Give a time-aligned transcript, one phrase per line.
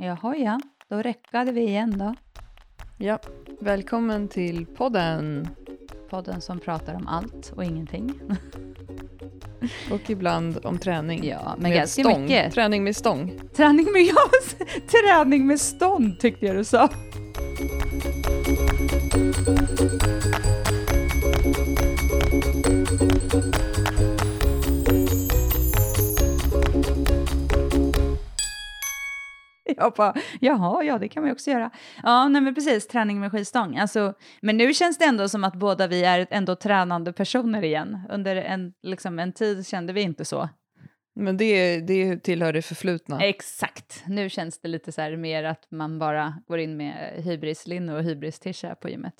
[0.00, 0.60] Jaha, ja.
[0.88, 2.14] Då räckade vi igen då.
[2.98, 3.18] Ja,
[3.60, 5.48] välkommen till podden.
[6.10, 8.20] Podden som pratar om allt och ingenting.
[9.90, 11.24] Och ibland om träning.
[11.24, 12.22] Ja, men med ganska stång.
[12.22, 12.54] mycket.
[12.54, 13.40] Träning med stång.
[13.56, 14.06] Träning med,
[14.88, 16.88] träning med stånd tyckte jag du sa.
[29.80, 31.70] Jag bara, jaha, ja det kan man ju också göra.
[32.02, 33.76] Ja, nej men precis, träning med skivstång.
[33.76, 37.98] Alltså, men nu känns det ändå som att båda vi är ändå tränande personer igen.
[38.10, 40.48] Under en, liksom, en tid kände vi inte så.
[41.20, 43.20] Men det, det tillhör det förflutna.
[43.24, 44.02] Exakt.
[44.06, 48.02] Nu känns det lite så här mer att man bara går in med hybrislinne och
[48.02, 49.14] hybris-tisha på gymmet.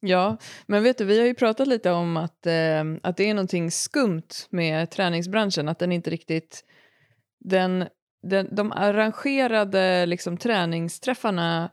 [0.00, 0.36] Ja,
[0.66, 3.70] men vet du, vi har ju pratat lite om att, eh, att det är någonting
[3.70, 6.64] skumt med träningsbranschen, att den inte riktigt...
[7.44, 7.88] Den,
[8.22, 11.70] den, de arrangerade liksom, träningsträffarna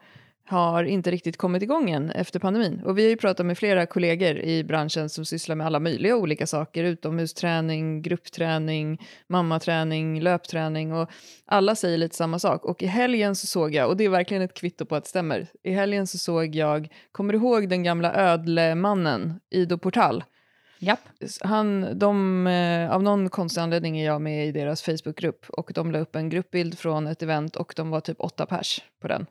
[0.49, 2.81] har inte riktigt kommit igång än efter pandemin.
[2.85, 6.15] Och vi har ju pratat med flera kollegor i branschen som sysslar med alla möjliga
[6.15, 11.09] olika saker, utomhusträning, gruppträning, mammaträning, löpträning och
[11.45, 12.65] alla säger lite samma sak.
[12.65, 15.09] Och i helgen så såg jag, och det är verkligen ett kvitto på att det
[15.09, 20.23] stämmer, i helgen så såg jag, kommer du ihåg den gamla ödlemannen Ido Portal?
[20.79, 21.09] Japp.
[21.41, 25.91] Han, de, eh, av någon konstig anledning är jag med i deras Facebookgrupp och de
[25.91, 29.25] la upp en gruppbild från ett event och de var typ åtta pers på den.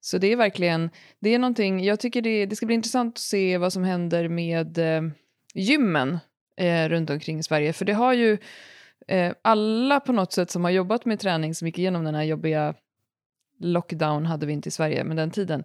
[0.00, 0.90] Så det är verkligen,
[1.20, 4.28] det är någonting, jag tycker det, det ska bli intressant att se vad som händer
[4.28, 5.02] med eh,
[5.54, 6.18] gymmen
[6.56, 7.72] eh, runt omkring i Sverige.
[7.72, 8.38] För det har ju
[9.08, 12.22] eh, alla på något sätt som har jobbat med träning som gick igenom den här
[12.22, 12.74] jobbiga
[13.58, 15.64] lockdown hade vi inte i Sverige, men den tiden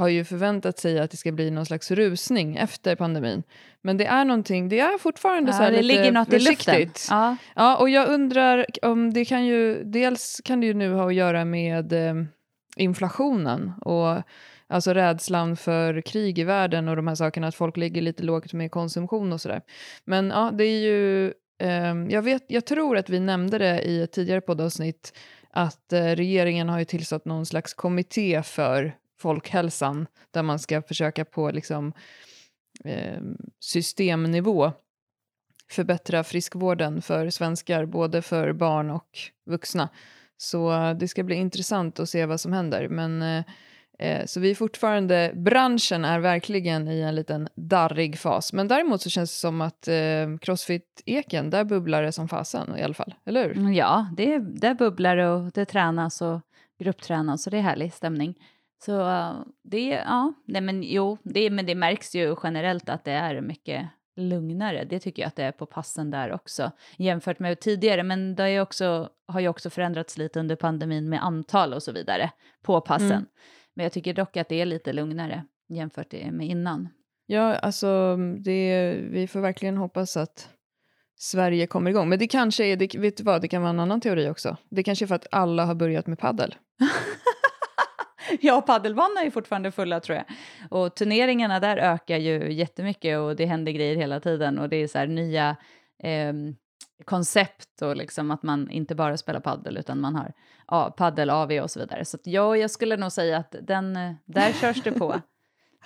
[0.00, 3.42] har ju förväntat sig att det ska bli någon slags rusning efter pandemin.
[3.82, 6.38] Men det är någonting, det är fortfarande Ja, så här det lite ligger något i
[6.38, 6.56] luften.
[6.56, 7.06] försiktigt.
[7.10, 7.36] Ja.
[7.56, 11.14] Ja, och jag undrar om det kan ju, dels kan det ju nu ha att
[11.14, 12.14] göra med eh,
[12.76, 14.22] inflationen och
[14.68, 18.52] alltså rädslan för krig i världen och de här sakerna, att folk ligger lite lågt
[18.52, 19.62] med konsumtion och sådär.
[20.04, 21.26] Men ja, det är ju,
[21.62, 25.12] eh, jag, vet, jag tror att vi nämnde det i ett tidigare poddavsnitt,
[25.50, 31.24] att eh, regeringen har ju tillsatt någon slags kommitté för folkhälsan, där man ska försöka
[31.24, 31.92] på liksom,
[32.84, 33.20] eh,
[33.60, 34.72] systemnivå
[35.70, 39.88] förbättra friskvården för svenskar, både för barn och vuxna.
[40.36, 42.88] Så eh, det ska bli intressant att se vad som händer.
[42.88, 43.44] Men, eh,
[43.98, 48.52] eh, så vi är fortfarande, branschen är verkligen i en liten darrig fas.
[48.52, 52.82] Men däremot så känns det som att eh, Crossfit-eken, där bubblar det som fasen i
[52.82, 53.14] alla fall.
[53.26, 53.58] Eller hur?
[53.58, 56.40] Mm, ja, det, där bubblar det och det tränas och
[56.78, 58.34] grupptränas och det är härlig stämning.
[58.84, 63.12] Så uh, det, ja, nej men jo, det, men det märks ju generellt att det
[63.12, 64.84] är mycket lugnare.
[64.84, 68.02] Det tycker jag att det är på passen där också jämfört med tidigare.
[68.02, 71.92] Men det är också, har ju också förändrats lite under pandemin med antal och så
[71.92, 72.30] vidare
[72.62, 73.12] på passen.
[73.12, 73.26] Mm.
[73.74, 76.88] Men jag tycker dock att det är lite lugnare jämfört med innan.
[77.26, 80.48] Ja, alltså det, vi får verkligen hoppas att
[81.18, 82.08] Sverige kommer igång.
[82.08, 84.56] Men det kanske är, det, vet du vad, det kan vara en annan teori också.
[84.70, 86.54] Det kanske är för att alla har börjat med paddel.
[88.40, 90.24] Ja, paddelbanorna är fortfarande fulla tror jag.
[90.70, 94.88] Och turneringarna där ökar ju jättemycket och det händer grejer hela tiden och det är
[94.88, 95.56] så här nya
[96.02, 96.54] ehm,
[97.04, 100.32] koncept och liksom att man inte bara spelar paddel utan man har
[100.66, 102.04] ja, paddel, AV och så vidare.
[102.04, 105.20] Så att ja, jag skulle nog säga att den, eh, där körs det på.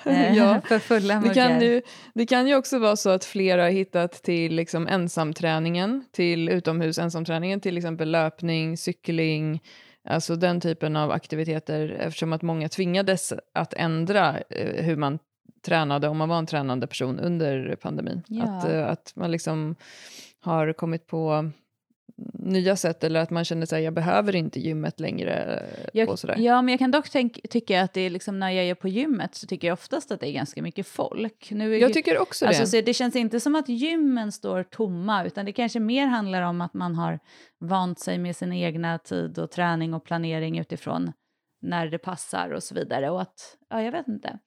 [0.05, 1.35] Eh, Ja, för fulla Det muggar.
[1.35, 1.83] kan, ju,
[2.15, 6.99] det kan ju också vara så att flera har hittat till liksom ensamträningen, till utomhus
[6.99, 9.61] ensamträningen, till exempel löpning, cykling,
[10.05, 15.19] alltså den typen av aktiviteter eftersom att många tvingades att ändra eh, hur man
[15.65, 18.23] tränade om man var en tränande person under pandemin.
[18.27, 18.43] Ja.
[18.45, 19.77] Att, eh, att man liksom
[20.41, 21.51] har kommit på
[22.39, 26.37] nya sätt eller att man känner sig jag behöver inte gymmet längre Jag, och sådär.
[26.39, 28.89] ja, men jag kan dock tänk, tycka att det är liksom när jag är på
[28.89, 31.51] gymmet så tycker jag oftast att det är ganska mycket folk.
[31.51, 32.67] Nu Jag tycker också Alltså, det.
[32.69, 36.61] så det känns inte som att gymmen står tomma, utan det kanske mer handlar om
[36.61, 37.19] att man har
[37.61, 41.13] vant sig med sin egna tid och träning och planering utifrån
[41.63, 43.11] när det passar och så vidare.
[43.11, 44.39] Och att, ja, jag vet inte.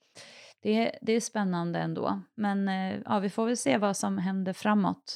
[0.61, 2.21] Det, är- det är spännande ändå.
[2.35, 5.15] Men eh, ja, vi får väl se vad som händer framåt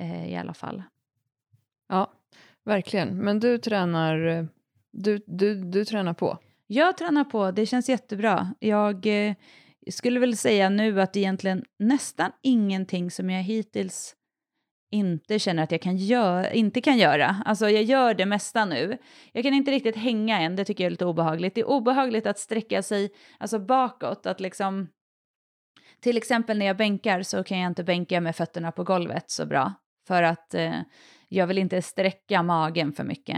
[0.00, 0.82] eh, i alla fall.
[1.88, 2.12] Ja,
[2.64, 3.16] verkligen.
[3.18, 4.44] Men du tränar, eh,
[4.92, 6.38] du, du, du tränar på.
[6.66, 8.54] Jag tränar på, det känns jättebra.
[8.58, 9.34] Jag eh,
[9.90, 14.16] skulle väl säga nu att egentligen nästan ingenting som jag hittills
[14.94, 17.42] inte känner att jag kan göra, inte kan göra.
[17.44, 18.98] Alltså jag gör det mesta nu.
[19.32, 21.54] Jag kan inte riktigt hänga än, det tycker jag är lite obehagligt.
[21.54, 24.88] Det är obehagligt att sträcka sig alltså bakåt, att liksom...
[26.00, 29.46] Till exempel när jag bänkar så kan jag inte bänka med fötterna på golvet så
[29.46, 29.72] bra.
[30.06, 30.80] För att eh,
[31.28, 33.36] jag vill inte sträcka magen för mycket.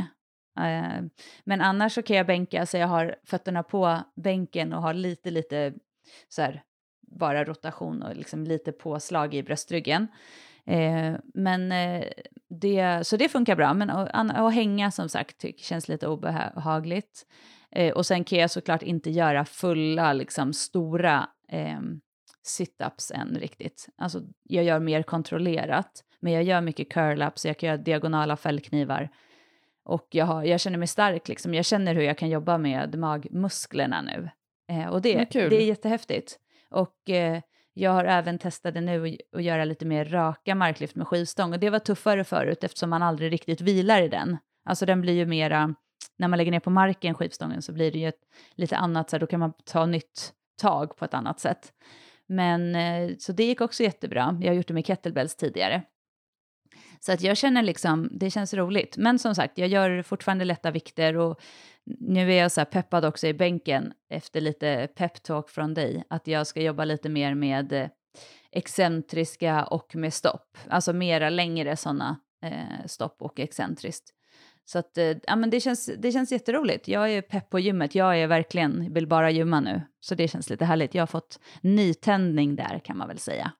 [0.58, 1.02] Eh,
[1.44, 5.30] men annars så kan jag bänka så jag har fötterna på bänken och har lite,
[5.30, 5.74] lite
[6.28, 6.62] så här,
[7.06, 10.08] bara rotation och liksom lite påslag i bröstryggen.
[10.66, 12.04] Eh, men eh,
[12.48, 17.26] det, så det funkar bra, men att, att hänga som sagt tyck, känns lite obehagligt.
[17.94, 21.80] Och sen kan jag såklart inte göra fulla, liksom stora eh,
[22.46, 23.88] situps än riktigt.
[23.96, 29.08] Alltså jag gör mer kontrollerat, men jag gör mycket curl-ups, jag kan göra diagonala fällknivar.
[29.84, 31.54] Och jag, har, jag känner mig stark, liksom.
[31.54, 34.30] jag känner hur jag kan jobba med magmusklerna nu.
[34.68, 36.38] Eh, och det, det, det är jättehäftigt.
[36.70, 37.40] Och eh,
[37.74, 41.58] jag har även testat det nu att göra lite mer raka marklyft med skivstång och
[41.58, 44.36] det var tuffare förut eftersom man aldrig riktigt vilar i den.
[44.64, 45.74] Alltså den blir ju mera,
[46.18, 48.20] när man lägger ner på marken skivstången så blir det ju ett
[48.54, 50.32] lite annat, så då kan man ta nytt
[50.62, 51.72] tag på ett annat sätt.
[52.28, 54.38] Men eh, så det gick också jättebra.
[54.40, 55.82] Jag har gjort det med kettlebells tidigare.
[57.00, 58.96] Så att jag känner liksom, det känns roligt.
[58.96, 61.40] Men som sagt, jag gör fortfarande lätta vikter och
[62.00, 66.26] nu är jag så här peppad också i bänken efter lite peptalk från dig, att
[66.26, 67.88] jag ska jobba lite mer med eh,
[68.52, 70.58] excentriska och med stopp.
[70.68, 74.15] Alltså mera längre sådana eh, stopp och excentriskt.
[74.68, 76.88] Så att, eh, ja, men det, känns, det känns jätteroligt.
[76.88, 77.94] Jag är pepp på gymmet.
[77.94, 79.82] Jag är verkligen, vill bara gymma nu.
[80.00, 80.94] Så det känns lite härligt.
[80.94, 83.52] Jag har fått nytändning där kan man väl säga.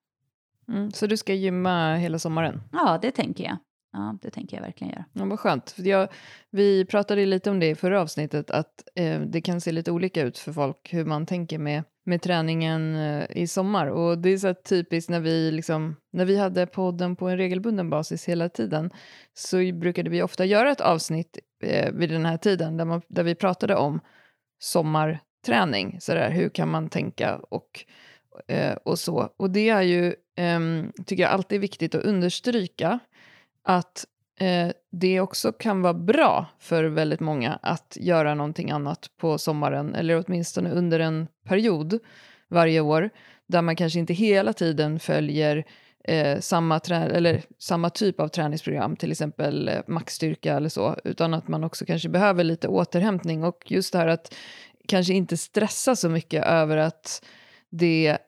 [0.69, 2.63] Mm, så du ska gymma hela sommaren?
[2.73, 3.57] Ja, det tänker jag.
[3.97, 5.05] Ja, det tänker jag verkligen göra.
[5.13, 5.71] Ja, vad skönt.
[5.71, 6.09] För jag,
[6.51, 10.23] vi pratade lite om det i förra avsnittet, att eh, det kan se lite olika
[10.23, 13.87] ut för folk hur man tänker med, med träningen eh, i sommar.
[13.87, 17.91] Och det är så typiskt när vi, liksom, när vi hade podden på en regelbunden
[17.91, 18.91] basis hela tiden
[19.35, 23.23] så brukade vi ofta göra ett avsnitt eh, vid den här tiden där, man, där
[23.23, 24.01] vi pratade om
[24.59, 26.01] sommarträning.
[26.01, 27.85] Så där, hur kan man tänka och,
[28.49, 29.31] eh, och så.
[29.37, 33.01] Och det är ju, ehm, tycker jag, alltid viktigt att understryka
[33.67, 34.05] att
[34.41, 39.95] eh, det också kan vara bra för väldigt många att göra någonting annat på sommaren,
[39.95, 41.99] eller åtminstone under en period
[42.49, 43.11] varje år,
[43.47, 45.65] där man kanske inte hela tiden följer
[46.05, 51.49] eh, samma, eller samma typ av träningsprogram, till exempel eh, maxstyrka eller så, utan att
[51.49, 53.45] man också kanske behöver lite återhämtning.
[53.45, 54.35] Och just det här att
[54.89, 57.25] kanske inte stressa så mycket över att
[57.71, 58.19] det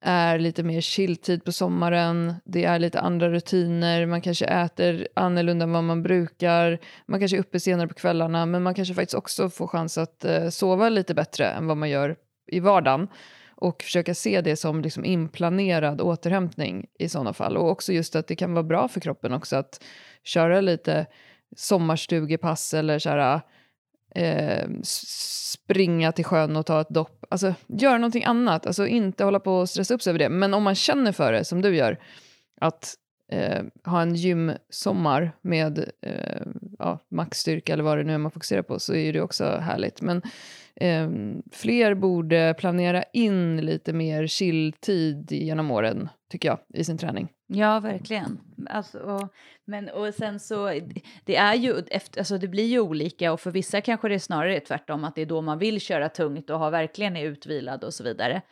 [0.00, 5.62] är lite mer chilltid på sommaren, det är lite andra rutiner, man kanske äter annorlunda
[5.62, 9.14] än vad man brukar, man kanske är uppe senare på kvällarna men man kanske faktiskt
[9.14, 12.16] också får chans att eh, sova lite bättre än vad man gör
[12.46, 13.08] i vardagen
[13.60, 17.56] och försöka se det som liksom inplanerad återhämtning i sådana fall.
[17.56, 19.84] Och också just att det kan vara bra för kroppen också att
[20.22, 21.06] köra lite
[21.56, 23.40] sommarstugepass eller så här,
[24.14, 27.24] eh, springa till sjön och ta ett dopp.
[27.30, 28.66] Alltså, gör någonting annat.
[28.66, 30.28] Alltså, inte hålla på och stressa upp sig över det.
[30.28, 31.98] Men om man känner för det, som du gör,
[32.60, 32.94] att
[33.32, 36.42] eh, ha en gymsommar med eh,
[36.78, 40.02] ja, maxstyrka eller vad det nu är man fokuserar på, så är det också härligt.
[40.02, 40.22] Men
[40.76, 41.10] eh,
[41.52, 47.28] fler borde planera in lite mer chilltid genom åren, tycker jag, i sin träning.
[47.50, 48.40] Ja, verkligen.
[48.70, 49.28] Alltså, och,
[49.64, 50.80] men, och sen så,
[51.24, 54.18] det är ju, efter, alltså det blir ju olika och för vissa kanske det är
[54.18, 57.84] snarare tvärtom, att det är då man vill köra tungt och ha verkligen är utvilad
[57.84, 58.42] och så vidare.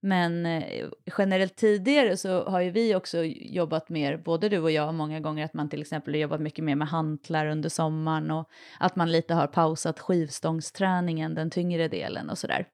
[0.00, 0.86] Men eh,
[1.18, 5.44] generellt tidigare så har ju vi också jobbat mer, både du och jag, många gånger
[5.44, 8.48] att man till exempel har jobbat mycket mer med hantlar under sommaren och
[8.80, 12.66] att man lite har pausat skivstångsträningen, den tyngre delen och sådär.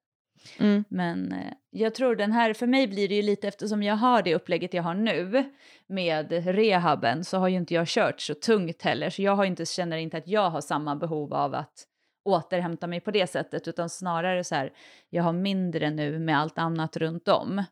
[0.58, 0.84] Mm.
[0.88, 4.22] Men eh, jag tror den här, för mig blir det ju lite eftersom jag har
[4.22, 5.44] det upplägget jag har nu
[5.87, 9.11] med rehaben så har ju inte jag kört så tungt heller.
[9.11, 11.87] Så jag har inte, känner inte att jag har samma behov av att
[12.25, 14.72] återhämta mig på det sättet utan snarare så här,
[15.11, 17.64] jag har mindre nu med allt annat runt om.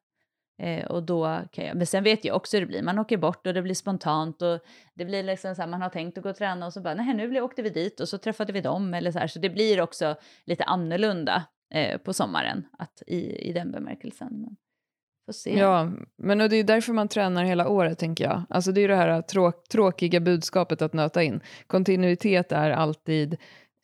[0.62, 3.16] Eh, och då kan jag, men sen vet jag också hur det blir, man åker
[3.16, 4.60] bort och det blir spontant och
[4.94, 6.94] det blir liksom så här, man har tänkt att gå och träna och så bara,
[6.94, 8.94] nej nu åkte vi dit och så träffade vi dem.
[8.94, 13.52] Eller så här, så det blir också lite annorlunda eh, på sommaren att, i, i
[13.52, 14.28] den bemärkelsen.
[14.40, 14.56] Men,
[15.26, 15.58] får se.
[15.58, 18.42] Ja, men det är därför man tränar hela året tänker jag.
[18.48, 21.40] Alltså det är det här äh, tråk, tråkiga budskapet att nöta in.
[21.66, 23.36] Kontinuitet är alltid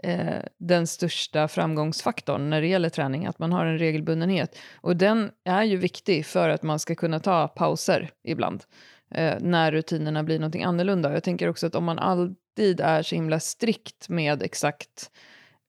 [0.02, 4.58] eh, den största framgångsfaktorn när det gäller träning, att man har en regelbundenhet.
[4.74, 8.64] Och den är ju viktig för att man ska kunna ta pauser ibland,
[9.10, 11.12] eh, när rutinerna blir någonting annorlunda.
[11.12, 15.10] Jag tänker också att om man alltid är så himla strikt med exakt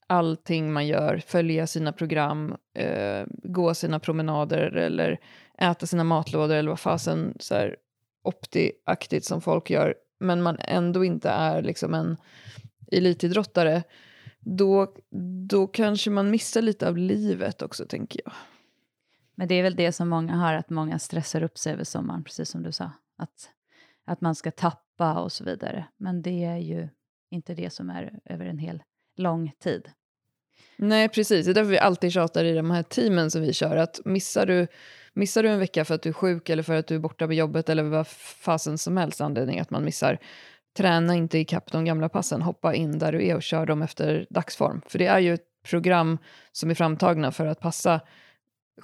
[0.08, 5.20] allting man gör, följa sina program, eh, gå sina promenader eller
[5.58, 7.76] äta sina matlådor eller vad fasen så här
[8.24, 12.18] opti-aktigt som folk gör, men man ändå inte är liksom en
[12.92, 13.84] elitidrottare,
[14.40, 14.94] då,
[15.50, 18.34] då kanske man missar lite av livet också, tänker jag.
[19.36, 22.24] Men det är väl det som många har, att många stressar upp sig över sommaren,
[22.24, 22.92] precis som du sa.
[23.18, 23.50] Att,
[24.06, 25.88] att man ska tappa och så vidare.
[25.98, 26.90] Men det är ju
[27.30, 28.84] inte det som är över en hel
[29.20, 29.90] lång tid.
[30.78, 31.46] Nej, precis.
[31.46, 33.78] Det är därför vi alltid tjatar i de här teamen som vi kör.
[33.78, 34.68] Att missar du,
[35.14, 37.28] missar du en vecka för att du är sjuk eller för att du är borta
[37.28, 40.18] på jobbet eller vad fasen som helst anledning att man missar,
[40.78, 42.42] träna inte ikapp de gamla passen.
[42.42, 44.82] Hoppa in där du är och kör dem efter dagsform.
[44.88, 46.18] För det är ju ett program
[46.52, 48.00] som är framtagna för att passa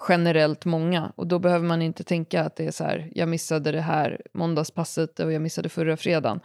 [0.09, 1.11] generellt många.
[1.15, 4.21] Och då behöver man inte tänka att det är så här, jag missade det här
[4.33, 6.39] måndagspasset och jag missade förra fredagen.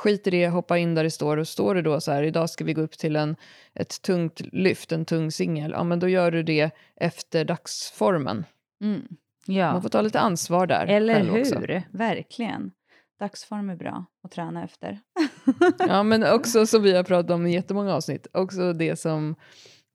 [0.00, 2.50] Skit i det, hoppa in där det står och står det då så här, idag
[2.50, 3.36] ska vi gå upp till en,
[3.74, 8.44] ett tungt lyft, en tung singel, ja men då gör du det efter dagsformen.
[8.82, 9.02] Mm.
[9.46, 9.72] Ja.
[9.72, 10.86] Man får ta lite ansvar där.
[10.86, 11.62] Eller hur, också.
[11.90, 12.70] verkligen.
[13.18, 15.00] Dagsform är bra att träna efter.
[15.78, 19.34] Ja, men också som vi har pratat om i jättemånga avsnitt, också det som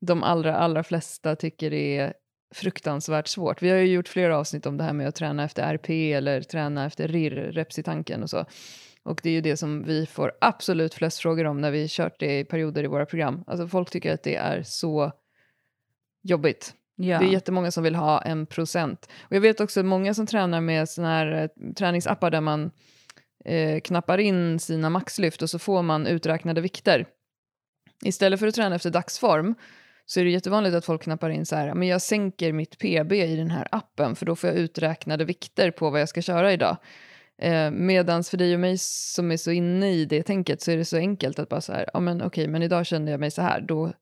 [0.00, 2.14] de allra, allra flesta tycker är
[2.54, 3.62] fruktansvärt svårt.
[3.62, 6.40] Vi har ju gjort flera avsnitt om det här med att träna efter RP eller
[6.40, 8.44] träna efter RIR, reps i tanken och så.
[9.06, 12.20] Och det är ju det som vi får absolut flest frågor om när vi kört
[12.20, 13.44] det i perioder i våra program.
[13.46, 15.12] Alltså folk tycker att det är så
[16.22, 16.74] jobbigt.
[16.96, 17.18] Ja.
[17.18, 19.08] Det är jättemånga som vill ha en procent.
[19.22, 22.70] Och jag vet också många som tränar med såna här eh, träningsappar där man
[23.44, 27.06] eh, knappar in sina maxlyft och så får man uträknade vikter.
[28.04, 29.54] Istället för att träna efter dagsform
[30.06, 33.12] så är det jättevanligt att folk knappar in så här, men jag sänker mitt PB
[33.12, 36.52] i den här appen för då får jag uträknade vikter på vad jag ska köra
[36.52, 36.76] idag.
[37.38, 40.76] Eh, Medan för dig och mig som är så inne i det tänket så är
[40.76, 43.30] det så enkelt att bara så här, ja men okej, men idag kände jag mig
[43.30, 43.92] så här, då,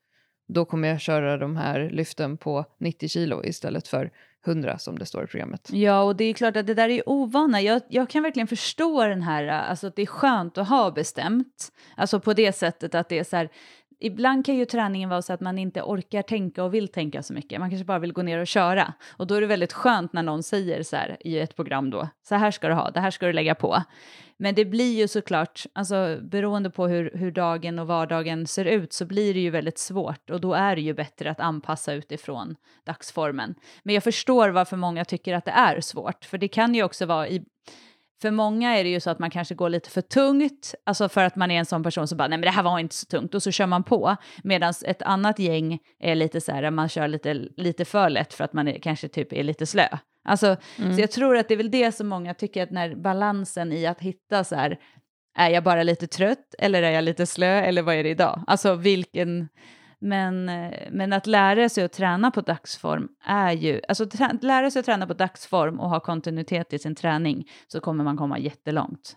[0.49, 4.11] då kommer jag köra de här lyften på 90 kilo istället för
[4.47, 5.69] 100 som det står i programmet.
[5.73, 7.61] Ja, och det är klart att det där är ovana.
[7.61, 10.91] Jag, jag kan verkligen förstå den här, eh, alltså att det är skönt att ha
[10.91, 11.73] bestämt.
[11.97, 13.49] Alltså på det sättet att det är så här,
[14.01, 17.33] ibland kan ju träningen vara så att man inte orkar tänka och vill tänka så
[17.33, 17.61] mycket.
[17.61, 18.95] Man kanske bara vill gå ner och köra.
[19.17, 22.09] Och då är det väldigt skönt när någon säger så här i ett program då,
[22.23, 23.83] så här ska du ha, det här ska du lägga på.
[24.37, 28.93] Men det blir ju såklart, alltså beroende på hur, hur dagen och vardagen ser ut
[28.93, 32.57] så blir det ju väldigt svårt och då är det ju bättre att anpassa utifrån
[32.87, 33.55] dagsformen.
[33.83, 37.07] Men jag förstår varför många tycker att det är svårt, för det kan ju också
[37.07, 37.45] vara i
[38.23, 41.25] för många är det ju så att man kanske går lite för tungt, alltså för
[41.25, 43.07] att man är en sån person som bara nej men det här var inte så
[43.07, 44.17] tungt och så kör man på.
[44.45, 48.45] Medan ett annat gäng är lite så här, man kör lite, lite för lätt för
[48.45, 49.89] att man är, kanske typ är lite slö.
[50.29, 50.95] Alltså, Mm.
[50.95, 53.87] Så jag tror att det är väl det som många tycker att när balansen i
[53.87, 54.79] att hitta så här,
[55.39, 58.45] är jag bara lite trött eller är jag lite slö eller vad är det idag?
[58.47, 59.49] Alltså vilken,
[60.05, 64.07] men, eh, men att lära sig att träna på dagsform är ju, alltså
[64.41, 68.17] lära sig att träna på dagsform och ha kontinuitet i sin träning så kommer man
[68.17, 69.17] komma jättelångt.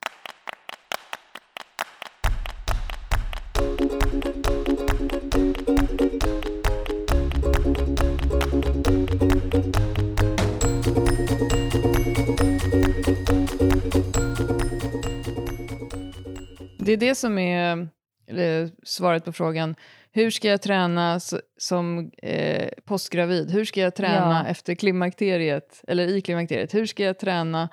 [16.79, 17.87] Det är det som är
[18.27, 19.75] eh, svaret på frågan.
[20.17, 21.19] Hur ska jag träna
[21.57, 23.51] som eh, postgravid?
[23.51, 24.49] Hur ska jag träna Ja.
[24.49, 25.83] efter klimakteriet?
[25.87, 26.73] Eller i klimakteriet?
[26.73, 27.69] Hur ska jag träna?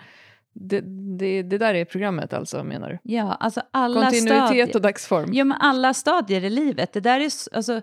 [0.52, 0.80] Det,
[1.18, 2.98] det, det där är programmet alltså, menar du?
[3.14, 4.76] Ja, alltså alla Kontinuitet stadier.
[4.76, 5.32] och dagsform.
[5.32, 6.92] Ja, men alla stadier i livet.
[6.92, 7.80] Det där är, alltså,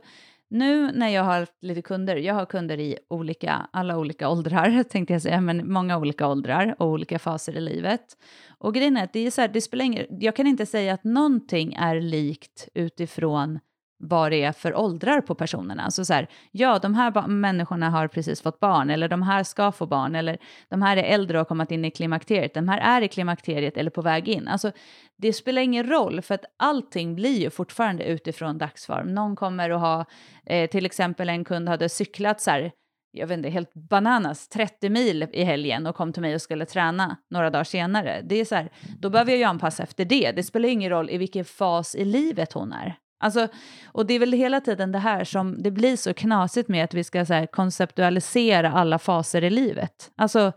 [0.49, 5.13] nu när jag har lite kunder, jag har kunder i olika, alla olika åldrar, tänkte
[5.13, 8.17] jag säga, men många olika åldrar och olika faser i livet.
[8.57, 10.93] Och grejen är att det är så här, det spelar ingen, jag kan inte säga
[10.93, 13.59] att någonting är likt utifrån
[14.01, 15.83] vad det är för åldrar på personerna.
[15.83, 19.71] Alltså så här, ja, de här människorna har precis fått barn, eller de här ska
[19.71, 20.37] få barn, eller
[20.69, 23.77] de här är äldre och har kommit in i klimakteriet, de här är i klimakteriet
[23.77, 24.47] eller på väg in.
[24.47, 24.71] Alltså,
[25.17, 29.13] det spelar ingen roll, för att allting blir ju fortfarande utifrån dagsform.
[29.13, 30.05] Någon kommer att ha,
[30.45, 32.71] eh, till exempel en kund hade cyklat så här,
[33.11, 36.65] jag vet inte, helt bananas, 30 mil i helgen och kom till mig och skulle
[36.65, 38.21] träna några dagar senare.
[38.23, 40.31] Det är så här, då behöver jag ju anpassa efter det.
[40.31, 42.97] Det spelar ingen roll i vilken fas i livet hon är.
[43.21, 43.47] Alltså,
[43.85, 46.93] och det är väl hela tiden det här som det blir så knasigt med att
[46.93, 50.11] vi ska så här, konceptualisera alla faser i livet.
[50.15, 50.51] Alltså,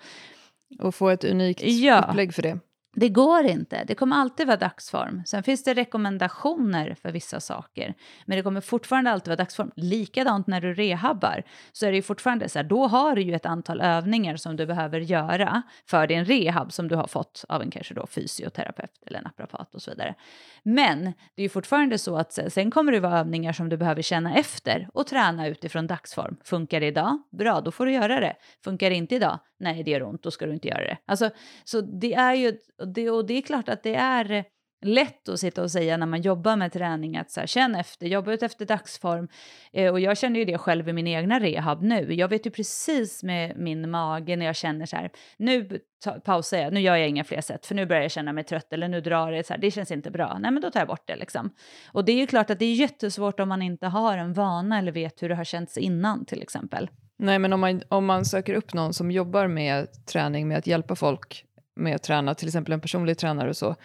[0.79, 2.07] Och få ett unikt Ja.
[2.09, 2.59] upplägg för det
[2.95, 3.85] det går inte.
[3.87, 5.23] Det kommer alltid vara dagsform.
[5.27, 7.95] Sen finns det rekommendationer för vissa saker.
[8.27, 9.71] Men det kommer fortfarande alltid vara dagsform.
[9.77, 11.43] Likadant när du rehabbar.
[11.73, 14.57] Så är det ju fortfarande så här, då har du ju ett antal övningar som
[14.57, 18.91] du behöver göra för din rehab som du har fått av en kanske då fysioterapeut
[19.07, 20.15] eller naprapat och så vidare.
[20.63, 24.03] Men det är ju fortfarande så att sen kommer det vara övningar som du behöver
[24.03, 26.37] känna efter och träna utifrån dagsform.
[26.45, 27.23] Funkar det idag?
[27.39, 28.37] Bra, då får du göra det.
[28.65, 29.39] Funkar det inte idag?
[29.65, 30.99] Nej, det gör ont, då ska du inte göra det.
[31.07, 31.31] Alltså,
[31.65, 32.59] så det är ju,
[32.95, 34.45] det, och det är klart att det är, eh,
[34.85, 38.07] lätt att sitta och säga när man jobbar med träning att så här, känn efter,
[38.07, 39.29] jobba ut efter dagsform.
[39.73, 42.15] Eh, och jag känner ju det själv i min egna rehab nu.
[42.15, 46.59] Jag vet ju precis med min mage när jag känner så här, nu ta, pausar
[46.59, 48.89] jag, nu gör jag inga fler sätt för nu börjar jag känna mig trött eller
[48.89, 50.39] nu drar det så här, det känns inte bra.
[50.41, 51.51] Nej men då tar jag bort det liksom.
[51.93, 54.79] Och det är ju klart att det är jättesvårt om man inte har en vana
[54.79, 56.89] eller vet hur det har känts innan till exempel.
[57.19, 60.67] Nej, men om man, om man söker upp någon som jobbar med träning, med att
[60.67, 61.45] hjälpa folk
[61.77, 63.77] med att träna, till exempel en personlig tränare och så,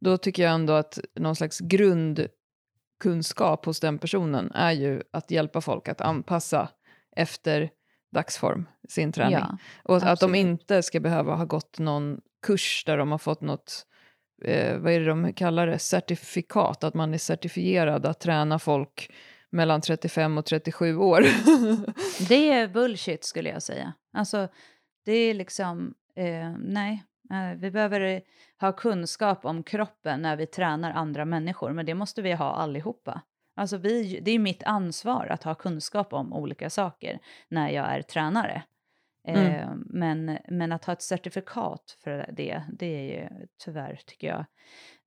[0.00, 5.60] då tycker jag ändå att någon slags grundkunskap hos den personen är ju att hjälpa
[5.60, 6.68] folk att anpassa
[7.16, 7.70] efter
[8.12, 9.34] dagsform sin träning.
[9.34, 10.12] Ja, och absolut.
[10.12, 13.86] att de inte ska behöva ha gått någon kurs där de har fått något,
[14.44, 19.10] eh, vad är det de kallar det, certifikat, att man är certifierad att träna folk
[19.56, 21.20] mellan 35 och 37 år.
[22.28, 23.92] det är bullshit skulle jag säga.
[24.12, 24.48] Alltså,
[25.04, 28.22] det är liksom, eh, nej, eh, vi behöver
[28.60, 33.22] ha kunskap om kroppen när vi tränar andra människor, men det måste vi ha allihopa.
[33.56, 38.02] Alltså vi, det är mitt ansvar att ha kunskap om olika saker när jag är
[38.02, 38.62] tränare.
[39.28, 39.46] Mm.
[39.46, 44.44] Eh, men, men att ha ett certifikat för det, det är ju tyvärr, tycker jag,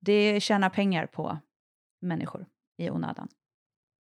[0.00, 1.38] det tjänar pengar på
[2.00, 3.28] människor i onödan.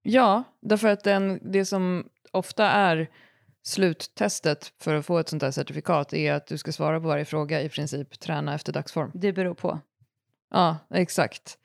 [0.09, 3.09] Ja, därför att den, det som ofta är
[3.63, 7.25] sluttestet för att få ett sånt här certifikat är att du ska svara på varje
[7.25, 9.11] fråga i princip, träna efter dagsform.
[9.15, 9.81] Det beror på.
[10.51, 11.59] Ja, exakt.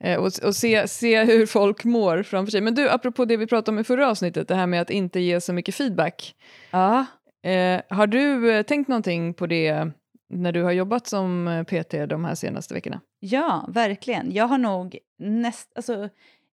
[0.00, 2.60] Eh, och och se, se hur folk mår framför sig.
[2.60, 5.20] Men du, apropå det vi pratade om i förra avsnittet, det här med att inte
[5.20, 6.34] ge så mycket feedback.
[6.70, 7.06] Ja.
[7.42, 9.90] Eh, har du eh, tänkt någonting på det
[10.28, 13.00] när du har jobbat som eh, PT de här senaste veckorna?
[13.20, 14.32] Ja, verkligen.
[14.32, 16.08] Jag har nog näst, alltså,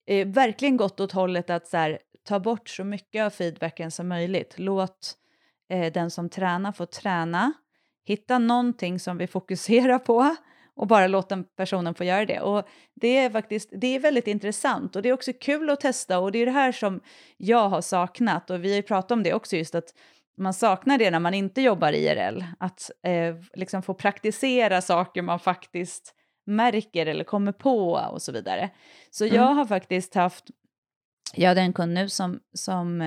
[0.07, 4.09] eh, verkligen gått åt hållet att så här, ta bort så mycket av feedbacken som
[4.09, 4.55] möjligt.
[4.57, 5.15] Låt
[5.71, 7.53] eh, den som tränar få träna.
[8.07, 10.37] Hitta någonting som vi fokuserar på
[10.77, 12.41] och bara låta personen få göra det.
[12.41, 16.19] Och det är faktiskt det är väldigt intressant och det är också kul att testa
[16.19, 17.01] och det är det här som
[17.37, 19.95] jag har saknat och vi har ju pratat om det också just att
[20.37, 25.39] man saknar det när man inte jobbar IRL, att eh, liksom få praktisera saker man
[25.39, 26.15] faktiskt
[26.47, 28.71] märker eller kommer på och så vidare.
[29.11, 29.37] Så mm.
[29.37, 30.45] jag har faktiskt haft,
[31.35, 33.01] jag hade en kund nu som, som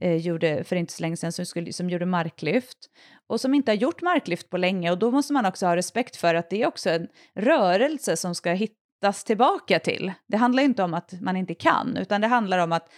[0.00, 2.78] eh, gjorde för inte så länge sedan som, skulle, som gjorde marklyft
[3.26, 6.16] och som inte har gjort marklyft på länge och då måste man också ha respekt
[6.16, 10.12] för att det är också en rörelse som ska hittas tillbaka till.
[10.26, 12.88] Det handlar inte om att man inte kan utan det handlar om att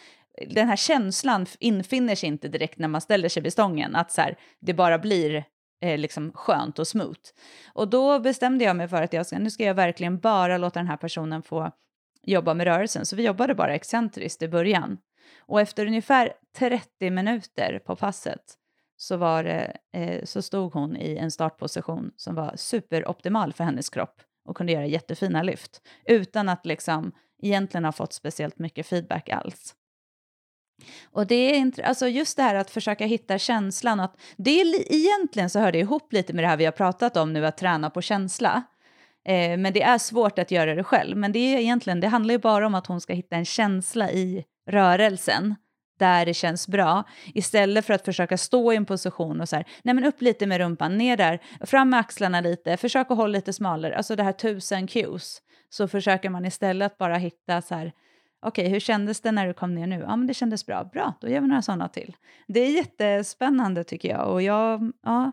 [0.46, 4.20] den här känslan infinner sig inte direkt när man ställer sig vid stången, att så
[4.20, 5.44] här, det bara blir
[5.80, 7.20] eh, liksom skönt och smooth.
[7.72, 10.80] Och då bestämde jag mig för att jag ska, nu ska jag verkligen bara låta
[10.80, 11.70] den här personen få
[12.22, 13.06] jobba med rörelsen.
[13.06, 14.98] Så vi jobbade bara excentriskt i början.
[15.38, 18.56] Och efter ungefär 30 minuter på passet
[18.96, 23.90] så, var det, eh, så stod hon i en startposition som var superoptimal för hennes
[23.90, 27.12] kropp och kunde göra jättefina lyft utan att liksom
[27.42, 29.74] egentligen ha fått speciellt mycket feedback alls.
[31.04, 34.00] Och det är alltså just det här att försöka hitta känslan.
[34.00, 37.16] Att det är, egentligen så hör det ihop lite med det här vi har pratat
[37.16, 38.62] om nu, att träna på känsla.
[39.24, 41.16] Eh, men det är svårt att göra det själv.
[41.16, 44.10] Men det, är egentligen, det handlar ju bara om att hon ska hitta en känsla
[44.10, 45.54] i rörelsen
[45.98, 49.64] där det känns bra istället för att försöka stå i en position och så här,
[49.82, 53.32] nej men upp lite med rumpan, ner där, fram med axlarna lite, försök att hålla
[53.32, 55.38] lite smalare, alltså det här tusen cues.
[55.68, 57.92] Så försöker man istället bara hitta så här,
[58.42, 60.00] Okej, hur kändes det när du kom ner nu?
[60.00, 60.84] Ja, men det kändes bra.
[60.84, 62.16] Bra, då gör vi några sådana till.
[62.48, 64.32] Det är jättespännande tycker jag.
[64.32, 65.32] Och jag, ja,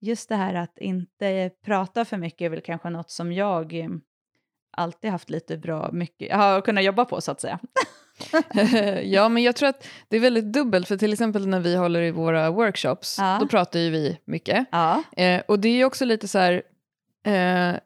[0.00, 3.88] just det här att inte prata för mycket är väl kanske något som jag eh,
[4.70, 7.58] alltid haft lite bra mycket, har kunnat jobba på så att säga.
[9.02, 12.02] ja, men jag tror att det är väldigt dubbelt, för till exempel när vi håller
[12.02, 13.38] i våra workshops, ja.
[13.40, 14.66] då pratar ju vi mycket.
[14.70, 15.02] Ja.
[15.16, 16.62] Eh, och det är också lite så här,
[17.26, 17.80] eh,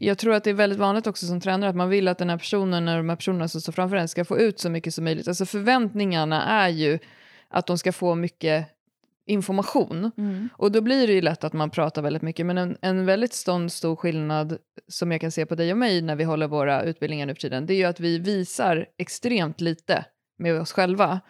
[0.00, 2.30] jag tror att det är väldigt vanligt också som tränare att man vill att den
[2.30, 4.94] här personen, eller de här personerna som står framför en, ska få ut så mycket
[4.94, 5.28] som möjligt.
[5.28, 6.98] Alltså förväntningarna är ju
[7.48, 8.66] att de ska få mycket
[9.26, 10.10] information.
[10.16, 10.48] Mm.
[10.52, 12.46] Och då blir det ju lätt att man pratar väldigt mycket.
[12.46, 14.58] Men en, en väldigt stor, stor skillnad
[14.88, 17.40] som jag kan se på dig och mig när vi håller våra utbildningar nu för
[17.40, 20.04] tiden, det är ju att vi visar extremt lite
[20.38, 21.20] med oss själva.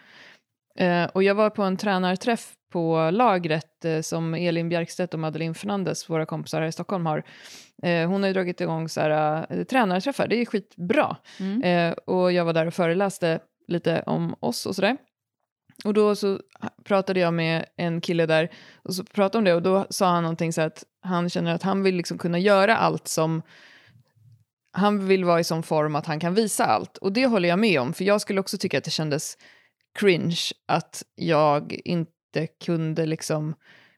[0.78, 5.54] Eh, och jag var på en tränarträff på lagret eh, som Elin Bjerkstedt och Madeleine
[5.54, 7.22] Fernandes, våra kompisar här i Stockholm, har.
[7.82, 11.16] Eh, hon har ju dragit igång så här, äh, tränarträffar, det är skitbra.
[11.40, 11.94] Mm.
[12.06, 14.96] Och jag var där och föreläste lite om oss och sådär.
[15.84, 16.40] Och då så
[16.84, 20.22] pratade jag med en kille där och så pratade om det och då sa han
[20.22, 23.42] någonting så att han känner att han vill liksom kunna göra allt som
[24.72, 26.96] han vill vara i sån form att han kan visa allt.
[26.96, 29.36] Och det håller jag med om, för jag skulle också tycka att det kändes
[29.94, 33.55] cringe att jag inte kunde liksom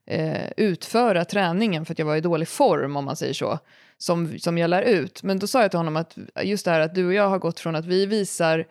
[0.07, 3.59] eh, utföra träningen för att jag var i dålig form om man säger så.
[3.99, 5.23] som, som jag lär ut.
[5.23, 7.39] Men då sa jag till honom att just det här att du och jag har
[7.39, 8.67] gått från att vi visar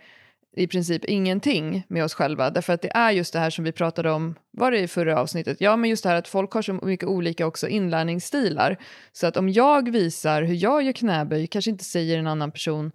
[0.56, 2.50] i princip ingenting med oss själva.
[2.50, 5.20] Därför att det är just det här som vi pratade om, var det i förra
[5.20, 5.58] avsnittet?
[5.62, 8.78] Ja, men just det här att folk har så mycket olika också inlärningsstilar.
[9.12, 12.92] Så att om jag visar hur jag gör knäböj kanske inte säger en annan person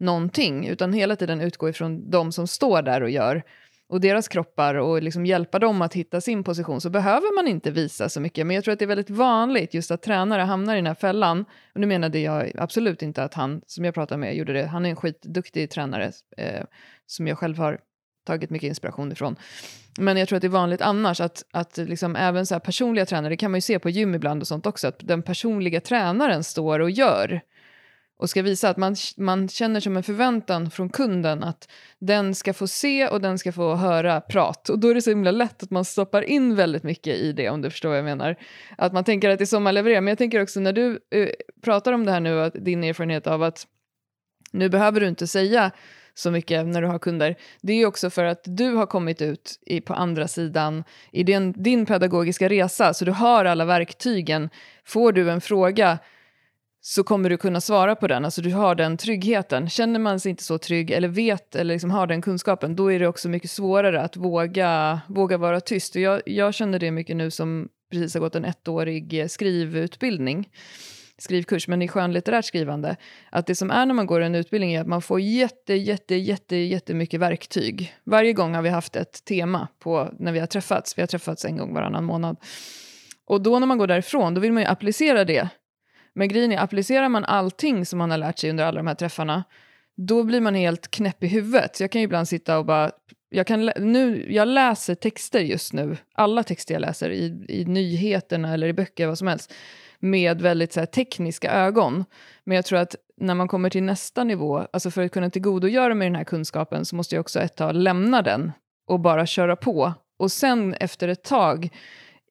[0.00, 3.42] någonting, utan hela tiden utgå ifrån de som står där och gör
[3.90, 7.70] och deras kroppar och liksom hjälpa dem att hitta sin position så behöver man inte
[7.70, 8.46] visa så mycket.
[8.46, 10.94] Men jag tror att det är väldigt vanligt just att tränare hamnar i den här
[10.94, 11.44] fällan.
[11.74, 14.66] Och nu menade jag absolut inte att han som jag pratade med gjorde det.
[14.66, 16.64] Han är en skitduktig tränare eh,
[17.06, 17.80] som jag själv har
[18.26, 19.36] tagit mycket inspiration ifrån.
[19.98, 23.32] Men jag tror att det är vanligt annars att, att liksom även så personliga tränare,
[23.32, 26.44] det kan man ju se på gym ibland och sånt också, att den personliga tränaren
[26.44, 27.40] står och gör
[28.20, 32.54] och ska visa att man, man känner som en förväntan från kunden att den ska
[32.54, 34.68] få se och den ska få höra prat.
[34.68, 37.50] Och då är det så himla lätt att man stoppar in väldigt mycket i det
[37.50, 38.36] om du förstår vad jag menar.
[38.78, 40.00] Att man tänker att det är så man levererar.
[40.00, 41.28] Men jag tänker också när du uh,
[41.62, 43.66] pratar om det här nu, att din erfarenhet av att
[44.52, 45.70] nu behöver du inte säga
[46.14, 47.36] så mycket när du har kunder.
[47.60, 51.52] Det är också för att du har kommit ut i, på andra sidan i din,
[51.62, 54.50] din pedagogiska resa, så du har alla verktygen.
[54.84, 55.98] Får du en fråga
[56.80, 58.24] så kommer du kunna svara på den.
[58.24, 59.68] Alltså du har den tryggheten.
[59.68, 62.98] Känner man sig inte så trygg eller vet eller liksom har den kunskapen då är
[62.98, 65.94] det också mycket svårare att våga, våga vara tyst.
[65.94, 70.48] Och jag, jag känner det mycket nu som precis har gått en ettårig skrivutbildning
[71.22, 72.96] skrivkurs, men i skönlitterärt skrivande.
[73.30, 76.14] Att det som är när man går en utbildning är att man får jätte, jätte,
[76.14, 77.94] jätte, jättemycket verktyg.
[78.04, 80.98] Varje gång har vi haft ett tema på när vi har träffats.
[80.98, 82.36] Vi har träffats en gång varannan månad.
[83.26, 85.48] Och då när man går därifrån, då vill man ju applicera det
[86.14, 88.94] men grejen är, applicerar man allting som man har lärt sig under alla de här
[88.94, 89.44] träffarna,
[89.96, 91.80] då blir man helt knäpp i huvudet.
[91.80, 92.90] Jag kan ju ibland sitta och bara...
[93.32, 98.54] Jag, kan, nu, jag läser texter just nu, alla texter jag läser, i, i nyheterna
[98.54, 99.54] eller i böcker, vad som helst,
[99.98, 102.04] med väldigt så här, tekniska ögon.
[102.44, 105.94] Men jag tror att när man kommer till nästa nivå, alltså för att kunna tillgodogöra
[105.94, 108.52] mig den här kunskapen, så måste jag också ett tag lämna den
[108.86, 109.94] och bara köra på.
[110.18, 111.68] Och sen efter ett tag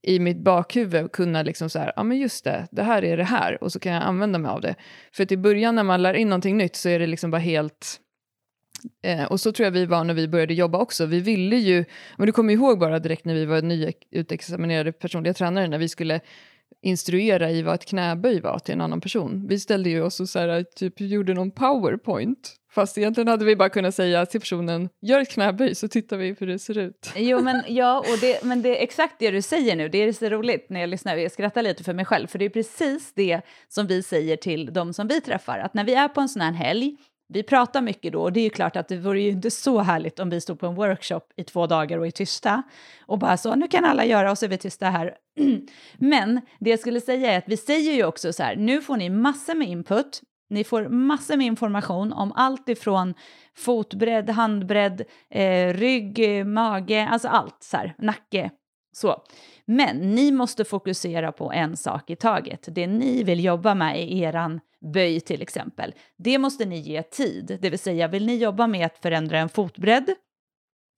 [0.02, 3.24] i mitt bakhuvud kunna liksom så här, ja men just det, det här är det
[3.24, 4.76] här och så kan jag använda mig av det.
[5.12, 7.42] För att i början när man lär in någonting nytt så är det liksom bara
[7.42, 8.00] helt...
[9.04, 11.06] Eh, och så tror jag vi var när vi började jobba också.
[11.06, 11.86] Vi ville ju,
[12.18, 16.20] men du kommer ihåg bara direkt när vi var nyutexaminerade personliga tränare när vi skulle
[16.82, 19.48] instruera i vad ett knäböj var till en annan person.
[19.48, 23.56] Vi ställde ju oss och så här, typ gjorde någon powerpoint Fast egentligen hade vi
[23.56, 27.12] bara kunnat säga till personen, gör ett knäböj så tittar vi hur det ser ut.
[27.16, 29.90] Jo, men, ja, och det, men det är exakt det du säger nu.
[29.90, 32.46] Det är så roligt när jag lyssnar, jag skrattar lite för mig själv, för det
[32.46, 36.08] är precis det som vi säger till de som vi träffar, att när vi är
[36.08, 36.98] på en sån här helg,
[37.34, 39.80] vi pratar mycket då och det är ju klart att det vore ju inte så
[39.80, 42.64] härligt om vi stod på en workshop i två dagar och är tysta
[43.06, 45.16] och bara så, nu kan alla göra och så är vi tysta här.
[45.98, 48.98] Men det jag skulle säga är att vi säger ju också så här, nu får
[48.98, 53.14] ni massor med input, ni får massor med information om allt ifrån
[53.58, 58.52] fotbredd, handbredd, eh, rygg, mage, alltså allt så här, nacke.
[59.00, 59.24] Så.
[59.66, 62.68] Men ni måste fokusera på en sak i taget.
[62.72, 64.60] Det ni vill jobba med i eran
[64.94, 67.58] böj till exempel, det måste ni ge tid.
[67.62, 70.16] Det vill säga, vill ni jobba med att förändra en fotbredd,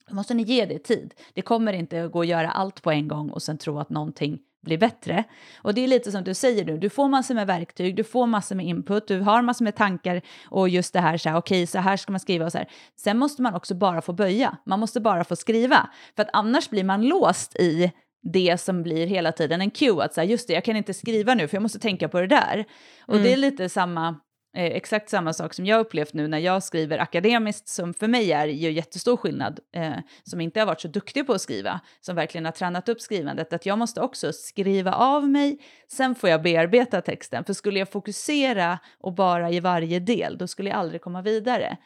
[0.10, 1.14] då måste ni ge det tid.
[1.34, 3.90] Det kommer inte att gå att göra allt på en gång och sen tro att
[3.90, 5.24] någonting bli bättre.
[5.62, 8.28] Och det är lite som du säger nu, du får massor med verktyg, du får
[8.28, 11.58] massor med input, du har massor med tankar och just det här så här, okej,
[11.58, 12.68] okay, så här ska man skriva och så här.
[12.96, 16.70] Sen måste man också bara få böja, man måste bara få skriva, för att annars
[16.70, 17.92] blir man låst i
[18.24, 21.34] det som blir hela tiden en cue, att säga just det, jag kan inte skriva
[21.34, 22.66] nu för jag måste tänka på det där.
[23.06, 23.24] Och mm.
[23.24, 24.20] det är lite samma
[24.54, 28.32] Eh, exakt samma sak som jag upplevt nu när jag skriver akademiskt, som för mig
[28.32, 32.16] är ju jättestor skillnad, eh, som inte har varit så duktig på att skriva, som
[32.16, 36.42] verkligen har tränat upp skrivandet, att jag måste också skriva av mig, sen får jag
[36.42, 41.02] bearbeta texten, för skulle jag fokusera och bara i varje del, då skulle jag aldrig
[41.02, 41.78] komma vidare.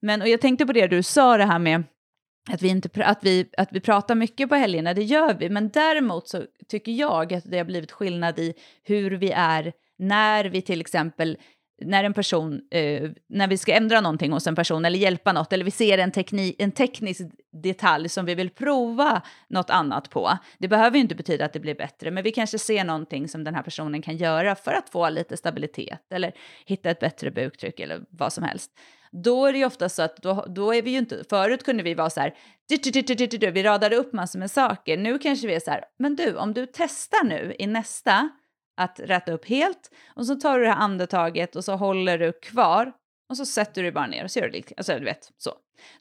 [0.00, 1.82] Men, och jag tänkte på det du sa, det här med
[2.50, 5.68] att vi, inte, att, vi, att vi pratar mycket på helgerna, det gör vi, men
[5.68, 10.62] däremot så tycker jag att det har blivit skillnad i hur vi är när vi
[10.62, 11.38] till exempel
[11.80, 15.52] när en person, eh, när vi ska ändra någonting hos en person eller hjälpa något,
[15.52, 17.20] eller vi ser en, tekni, en teknisk
[17.52, 20.38] detalj som vi vill prova något annat på.
[20.58, 23.44] Det behöver ju inte betyda att det blir bättre, men vi kanske ser någonting som
[23.44, 26.32] den här personen kan göra för att få lite stabilitet eller
[26.66, 28.70] hitta ett bättre buktryck eller vad som helst.
[29.12, 31.82] Då är det ju ofta så att då, då är vi ju inte, förut kunde
[31.82, 32.34] vi vara så här,
[33.52, 36.54] vi radade upp massor med saker, nu kanske vi är så här, men du, om
[36.54, 38.28] du testar nu i nästa
[38.80, 42.32] att rätta upp helt och så tar du det här andetaget och så håller du
[42.32, 42.92] kvar
[43.30, 45.52] Och så sätter du bara ner och så gör du lite, alltså du vet så.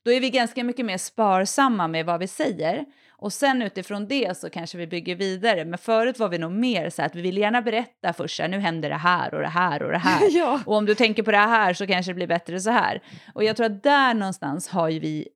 [0.05, 2.85] Då är vi ganska mycket mer sparsamma med vad vi säger.
[3.21, 5.65] Och sen utifrån det så kanske vi bygger vidare.
[5.65, 8.59] Men förut var vi nog mer så att vi vill gärna berätta först, här, nu
[8.59, 10.27] händer det här och det här och det här.
[10.29, 10.61] ja.
[10.65, 13.01] Och om du tänker på det här så kanske det blir bättre så här.
[13.33, 15.27] Och jag tror att där någonstans har ju vi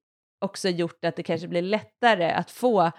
[0.45, 2.91] också gjort att det kanske blir lättare att få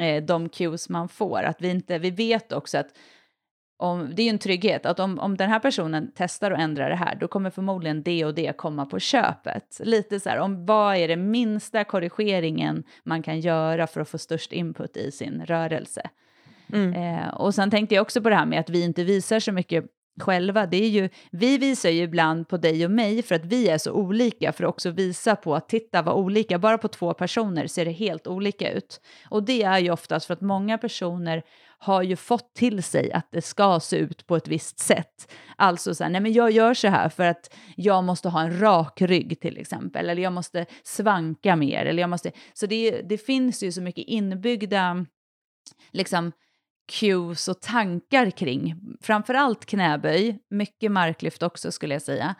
[0.00, 1.42] eh, de cues man får.
[1.42, 2.88] Att vi inte, vi vet också att
[3.80, 6.90] om, det är ju en trygghet att om, om den här personen testar och ändrar
[6.90, 9.80] det här, då kommer förmodligen det och det komma på köpet.
[9.80, 14.18] Lite så här, om vad är det minsta korrigeringen man kan göra för att få
[14.18, 16.02] störst input i sin rörelse.
[16.72, 16.92] Mm.
[16.94, 19.52] Eh, och sen tänkte jag också på det här med att vi inte visar så
[19.52, 19.84] mycket
[20.20, 20.66] själva.
[20.66, 23.78] Det är ju, vi visar ju ibland på dig och mig för att vi är
[23.78, 27.66] så olika för att också visa på att titta vad olika, bara på två personer
[27.66, 29.00] ser det helt olika ut.
[29.28, 31.42] Och det är ju oftast för att många personer
[31.82, 35.32] har ju fått till sig att det ska se ut på ett visst sätt.
[35.56, 38.60] Alltså så här, nej men jag gör så här för att jag måste ha en
[38.60, 42.32] rak rygg till exempel, eller jag måste svanka mer, eller jag måste...
[42.52, 45.06] Så det, det finns ju så mycket inbyggda,
[45.90, 46.32] liksom,
[47.00, 52.34] cues och tankar kring, framförallt knäböj, mycket marklyft också skulle jag säga,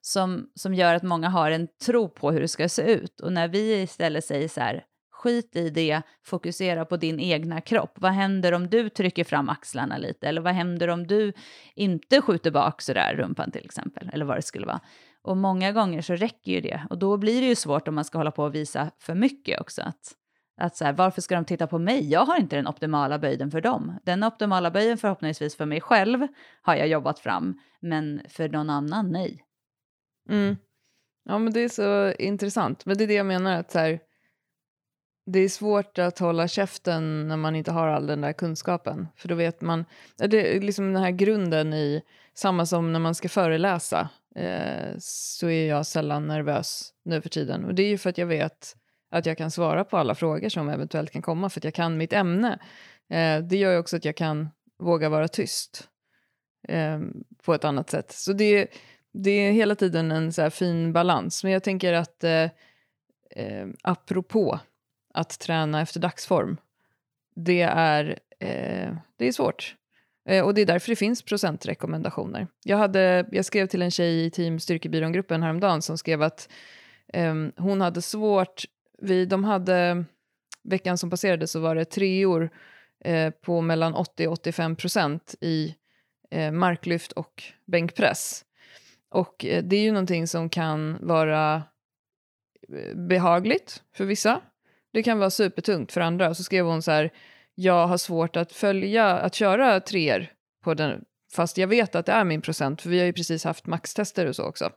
[0.00, 3.20] som, som gör att många har en tro på hur det ska se ut.
[3.20, 4.84] Och när vi istället säger så här,
[5.22, 7.92] skit i det, fokusera på din egna kropp.
[7.94, 10.28] Vad händer om du trycker fram axlarna lite?
[10.28, 11.32] Eller vad händer om du
[11.74, 14.10] inte skjuter bak sådär rumpan till exempel?
[14.12, 14.80] Eller vad det skulle vara.
[15.22, 16.86] Och många gånger så räcker ju det.
[16.90, 19.60] Och då blir det ju svårt om man ska hålla på och visa för mycket
[19.60, 19.82] också.
[19.82, 20.12] Att,
[20.60, 22.10] att så här, varför ska de titta på mig?
[22.10, 23.98] Jag har inte den optimala böjden för dem.
[24.04, 26.26] Den optimala böjden förhoppningsvis för mig själv
[26.62, 29.44] har jag jobbat fram, men för någon annan, nej.
[30.30, 30.56] Mm.
[31.24, 32.86] Ja, men det är så intressant.
[32.86, 34.00] Men det är det jag menar, att så här,
[35.26, 39.08] det är svårt att hålla käften när man inte har all den där kunskapen.
[39.16, 39.84] För då vet man,
[40.16, 42.02] det är liksom den här grunden i,
[42.34, 47.64] samma som när man ska föreläsa, eh, så är jag sällan nervös nu för tiden.
[47.64, 48.76] Och det är ju för att jag vet
[49.10, 51.96] att jag kan svara på alla frågor som eventuellt kan komma, för att jag kan
[51.96, 52.58] mitt ämne.
[53.10, 55.88] Eh, det gör ju också att jag kan våga vara tyst
[56.68, 57.00] eh,
[57.44, 58.12] på ett annat sätt.
[58.12, 58.68] Så det,
[59.12, 61.44] det är hela tiden en så fin balans.
[61.44, 62.50] Men jag tänker att eh,
[63.30, 64.60] eh, apropå
[65.14, 66.56] att träna efter dagsform,
[67.34, 69.76] det är, eh, det är svårt.
[70.28, 72.46] Eh, och det är därför det finns procentrekommendationer.
[72.64, 76.48] Jag, hade, jag skrev till en tjej i Team Styrkebyrån-gruppen häromdagen som skrev att
[77.12, 78.64] eh, hon hade svårt,
[78.98, 80.04] vi, de hade,
[80.62, 82.50] veckan som passerade så var det treor
[83.04, 85.74] eh, på mellan 80 och 85 procent i
[86.30, 88.44] eh, marklyft och bänkpress.
[89.08, 91.62] Och eh, det är ju någonting som kan vara
[92.68, 94.40] eh, behagligt för vissa
[94.92, 96.34] det kan vara supertungt för andra.
[96.34, 97.10] Så skrev hon så här,
[97.54, 100.26] jag har svårt att följa, att köra treor
[100.64, 103.44] på den, fast jag vet att det är min procent, för vi har ju precis
[103.44, 104.70] haft maxtester och så också.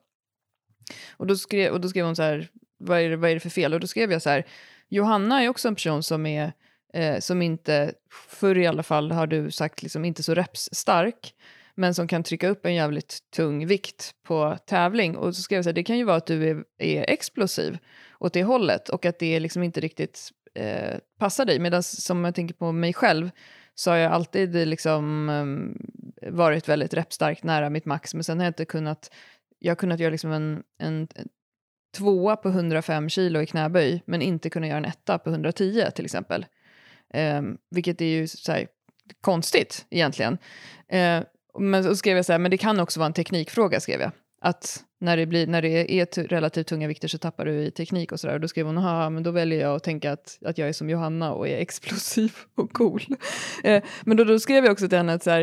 [1.18, 2.48] Och då skrev, och då skrev hon så här,
[2.78, 3.74] vad är, det, vad är det för fel?
[3.74, 4.46] Och då skrev jag så här,
[4.90, 6.54] Johanna är också en person som är,
[6.94, 7.94] eh, som inte,
[8.30, 11.34] förr i alla fall har du sagt, liksom inte så repsstark,
[11.76, 15.18] men som kan trycka upp en jävligt tung vikt på tävling.
[15.18, 17.78] Och så skrev jag så här, det kan ju vara att du är, är explosiv
[18.26, 21.60] åt det hållet och att det liksom inte riktigt eh, passar dig.
[21.60, 23.30] Medan som jag tänker på mig själv
[23.76, 25.30] så har jag alltid liksom,
[26.22, 29.14] eh, varit väldigt repstarkt nära mitt max men sen har jag inte kunnat,
[29.60, 31.08] jag har kunnat göra liksom en, en,
[31.98, 36.06] tvåa på 105 kilo i knäböj men inte kunna göra en etta på 110 till
[36.06, 36.46] exempel.
[37.14, 38.68] Eh, vilket är ju så här,
[39.22, 40.38] konstigt egentligen.
[40.88, 41.24] Eh,
[41.60, 44.12] men så skrev jag så här, men det kan också vara en teknikfråga skrev jag.
[44.46, 48.12] Att när det, blir, när det är relativt tunga vikter så tappar du i teknik
[48.12, 48.40] och sådär.
[48.40, 51.34] Då skrev hon, men då väljer jag att tänka att, att jag är som Johanna
[51.34, 53.02] och är explosiv och cool.
[53.64, 55.42] eh, men då, då skrev jag också till henne att så här,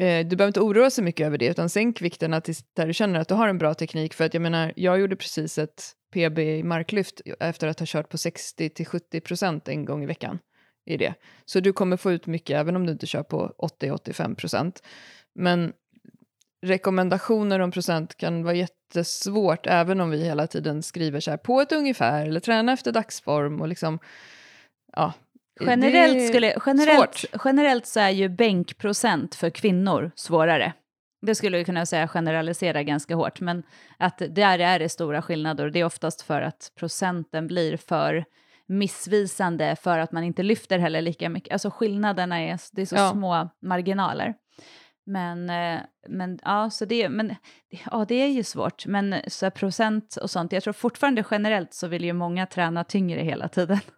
[0.00, 2.94] eh, du behöver inte oroa så mycket över det, utan sänk vikterna tills där du
[2.94, 4.14] känner att du har en bra teknik.
[4.14, 8.08] För att jag menar, jag gjorde precis ett PB i marklyft efter att ha kört
[8.08, 10.38] på 60-70 procent en gång i veckan.
[10.86, 11.14] I det.
[11.44, 14.82] Så du kommer få ut mycket även om du inte kör på 80-85 procent.
[15.34, 15.72] Men
[16.62, 21.60] rekommendationer om procent kan vara jättesvårt även om vi hela tiden skriver så här på
[21.60, 23.98] ett ungefär eller träna efter dagsform och liksom
[24.96, 25.12] ja.
[25.60, 30.72] Generellt, skulle, generellt, generellt så är ju bänkprocent för kvinnor svårare.
[31.26, 33.62] Det skulle vi kunna säga generalisera ganska hårt, men
[33.98, 38.24] att där är det stora skillnader och det är oftast för att procenten blir för
[38.66, 41.52] missvisande för att man inte lyfter heller lika mycket.
[41.52, 43.10] Alltså skillnaderna är, det är så ja.
[43.10, 44.34] små marginaler.
[45.10, 47.34] Men, eh, men ja, så det, men,
[47.90, 48.86] ja, det är ju svårt.
[48.86, 53.20] Men så procent och sånt, jag tror fortfarande generellt så vill ju många träna tyngre
[53.20, 53.80] hela tiden.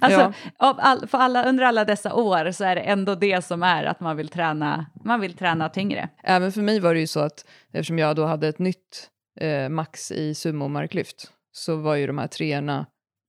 [0.00, 0.76] Alltså, ja.
[0.78, 4.00] all, för alla, under alla dessa år så är det ändå det som är att
[4.00, 6.08] man vill, träna, man vill träna tyngre.
[6.22, 9.68] Även för mig var det ju så att eftersom jag då hade ett nytt eh,
[9.68, 12.86] max i sumo-marklyft så var ju de här treorna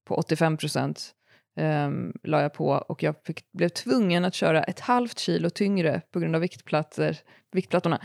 [0.08, 1.12] på 85 procent
[1.56, 6.02] um, la jag på och jag fick, blev tvungen att köra ett halvt kilo tyngre
[6.12, 7.16] på grund av viktplattor,
[7.52, 8.02] viktplattorna.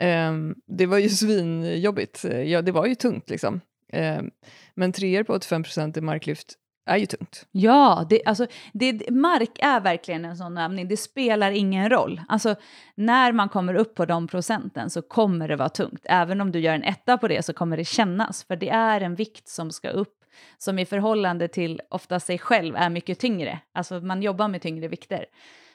[0.00, 2.24] Um, det var ju svinjobbigt.
[2.24, 3.60] Ja, det var ju tungt liksom.
[3.92, 4.30] Um,
[4.74, 7.46] men treor på 85% i marklyft är ju tungt.
[7.52, 10.88] Ja, det, alltså, det, mark är verkligen en sån övning.
[10.88, 12.20] Det spelar ingen roll.
[12.28, 12.54] Alltså,
[12.94, 16.00] när man kommer upp på de procenten så kommer det vara tungt.
[16.04, 18.44] Även om du gör en etta på det så kommer det kännas.
[18.44, 20.23] För det är en vikt som ska upp
[20.58, 23.60] som i förhållande till ofta sig själv är mycket tyngre.
[23.72, 25.26] Alltså man jobbar med tyngre vikter.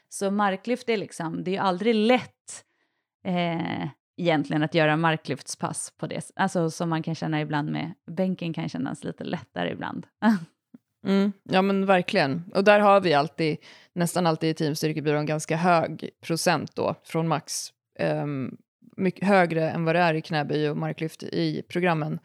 [0.09, 2.65] Så marklyft är liksom, det är ju aldrig lätt
[3.25, 8.53] eh, egentligen att göra marklyftspass på det, alltså som man kan känna ibland med bänken
[8.53, 10.05] kan kännas lite lättare ibland.
[11.05, 13.57] mm, ja men verkligen, och där har vi alltid,
[13.93, 17.69] nästan alltid i teamstyrkebyrån ganska hög procent då från max.
[17.99, 18.57] Ehm, um,
[18.97, 22.19] mycket högre än vad det är i knäböj och marklyft i programmen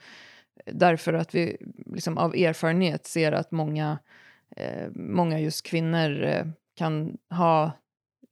[0.65, 3.99] därför att vi liksom av erfarenhet ser att många,
[4.57, 7.73] eh, många just kvinnor eh, kan ha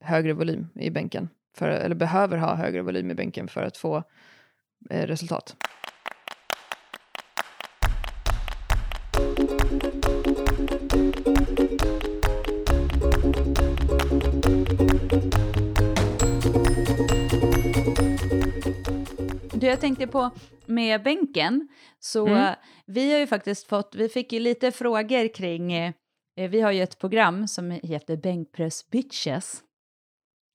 [0.01, 4.03] högre volym i bänken, för, eller behöver ha högre volym i bänken för att få
[4.91, 5.57] eh, resultat.
[19.53, 20.31] Du, jag tänkte på
[20.67, 22.55] med bänken, så mm.
[22.87, 25.93] vi har ju faktiskt fått, vi fick ju lite frågor kring, eh,
[26.37, 29.63] vi har ju ett program som heter Bänkpress Bitches,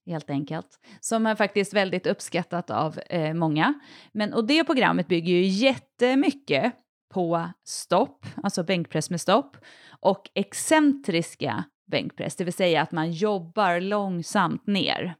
[0.08, 3.74] helt enkelt, som är faktiskt väldigt uppskattat av eh, många.
[4.12, 6.74] Men, och det programmet bygger ju jättemycket
[7.13, 9.58] på stopp, alltså bänkpress med stopp,
[10.00, 15.15] och excentriska bänkpress, det vill säga att man jobbar långsamt ner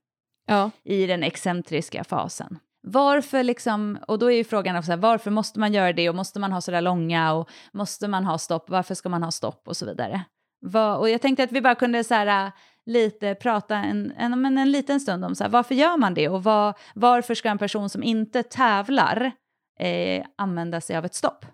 [0.48, 0.72] ja.
[0.84, 2.60] i den excentriska fasen.
[2.90, 6.10] Varför liksom, och då är ju frågan också, här, varför måste man göra det?
[6.10, 7.34] Och måste man ha sådär långa?
[7.34, 9.68] Och måste man ha stopp, varför ska man ha stopp?
[9.68, 10.22] Och så vidare.
[10.60, 12.52] Var, och jag tänkte att vi bara kunde så här,
[12.86, 16.30] lite prata en, en, en, en liten stund om så här, varför gör man det?
[16.30, 19.32] Och var, varför ska en person som inte tävlar
[19.80, 21.46] eh, använda sig av ett stopp?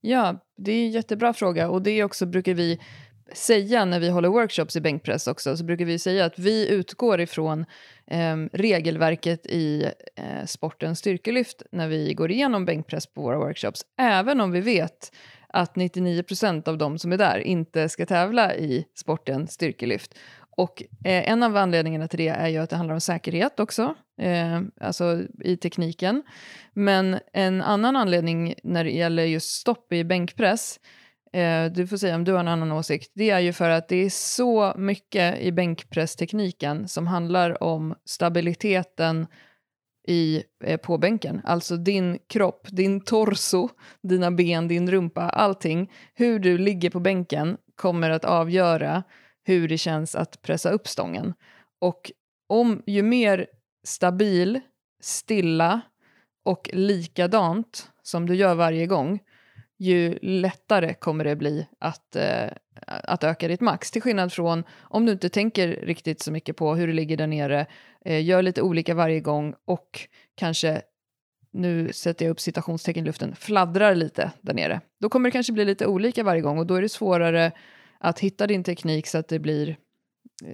[0.00, 1.68] Ja, det är en jättebra fråga.
[1.68, 2.80] Och det också brukar vi
[3.34, 7.20] säga när vi håller workshops i bänkpress också, så brukar vi säga att vi utgår
[7.20, 7.64] ifrån
[8.06, 9.84] eh, regelverket i
[10.16, 15.12] eh, sportens styrkelyft när vi går igenom bänkpress på våra workshops, även om vi vet
[15.48, 20.18] att 99% av de som är där inte ska tävla i sporten styrkelyft.
[20.56, 23.94] Och eh, en av anledningarna till det är ju att det handlar om säkerhet också,
[24.20, 26.22] eh, alltså i tekniken.
[26.72, 31.01] Men en annan anledning när det gäller just stopp i bänkpress eh,
[31.32, 33.88] Eh, du får säga om du har en annan åsikt, det är ju för att
[33.88, 39.26] det är så mycket i bänkpresstekniken som handlar om stabiliteten
[40.08, 41.40] i, eh, på bänken.
[41.44, 43.68] Alltså din kropp, din torso,
[44.02, 45.90] dina ben, din rumpa, allting.
[46.14, 49.02] Hur du ligger på bänken kommer att avgöra
[49.44, 51.34] hur det känns att pressa upp stången.
[51.80, 52.12] Och
[52.48, 53.46] om ju mer
[53.84, 54.60] stabil,
[55.00, 55.80] stilla
[56.44, 59.18] och likadant som du gör varje gång,
[59.82, 62.48] ju lättare kommer det bli att, eh,
[62.86, 63.90] att öka ditt max.
[63.90, 67.26] Till skillnad från om du inte tänker riktigt så mycket på hur det ligger där
[67.26, 67.66] nere,
[68.04, 70.82] eh, gör lite olika varje gång och kanske,
[71.52, 74.80] nu sätter jag upp citationstecken i luften, fladdrar lite där nere.
[75.00, 77.52] Då kommer det kanske bli lite olika varje gång och då är det svårare
[78.00, 79.76] att hitta din teknik så att det blir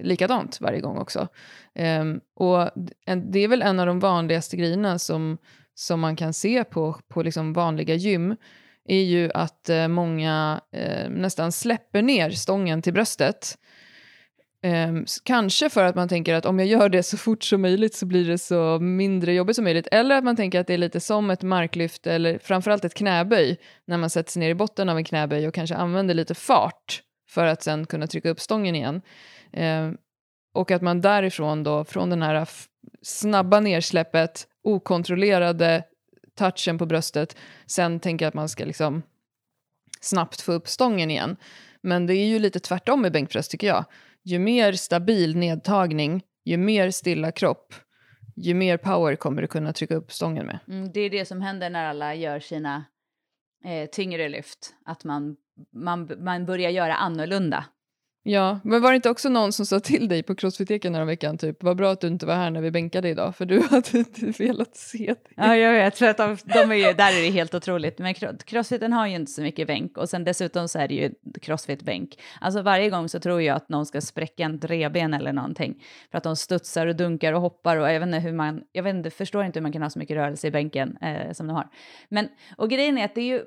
[0.01, 1.27] likadant varje gång också.
[2.01, 2.69] Um, och
[3.05, 5.37] en, det är väl en av de vanligaste grejerna som,
[5.73, 8.35] som man kan se på, på liksom vanliga gym
[8.91, 13.57] är ju att eh, många eh, nästan släpper ner stången till bröstet.
[14.63, 17.95] Eh, kanske för att man tänker att om jag gör det så fort som möjligt
[17.95, 19.87] så blir det så mindre jobbigt som möjligt.
[19.91, 23.57] Eller att man tänker att det är lite som ett marklyft eller framförallt ett knäböj
[23.85, 27.01] när man sätter sig ner i botten av en knäböj och kanske använder lite fart
[27.29, 29.01] för att sen kunna trycka upp stången igen.
[29.53, 29.91] Eh,
[30.53, 32.47] och att man därifrån då, från den här
[33.01, 35.83] snabba nersläppet, okontrollerade
[36.39, 39.03] touchen på bröstet, sen tänker jag att man ska liksom
[40.01, 41.35] snabbt få upp stången igen.
[41.81, 43.85] Men det är ju lite tvärtom i bänkpress tycker jag.
[44.23, 47.73] Ju mer stabil nedtagning, ju mer stilla kropp,
[48.35, 50.59] ju mer power kommer du kunna trycka upp stången med.
[50.67, 52.85] Mm, det är det som händer när alla gör sina
[53.65, 55.35] eh, tyngre lyft, att man,
[55.73, 57.65] man, man börjar göra annorlunda.
[58.23, 61.63] Ja, men var det inte också någon som sa till dig på crossfit-eken veckan typ
[61.63, 64.25] vad bra att du inte var här när vi bänkade idag för du hade inte
[64.25, 65.33] velat se det.
[65.35, 67.99] Ja, jag vet, för att de, de är ju, där är det helt otroligt.
[67.99, 68.13] Men
[68.45, 71.11] crossfiten har ju inte så mycket bänk och sen dessutom så är det ju
[71.41, 72.19] crossfit-bänk.
[72.41, 76.17] Alltså varje gång så tror jag att någon ska spräcka en reben eller någonting för
[76.17, 78.95] att de studsar och dunkar och hoppar och jag vet inte hur man, jag vet
[78.95, 81.53] inte, förstår inte hur man kan ha så mycket rörelse i bänken eh, som de
[81.53, 81.69] har.
[82.09, 83.45] Men, och grejen är att det är ju,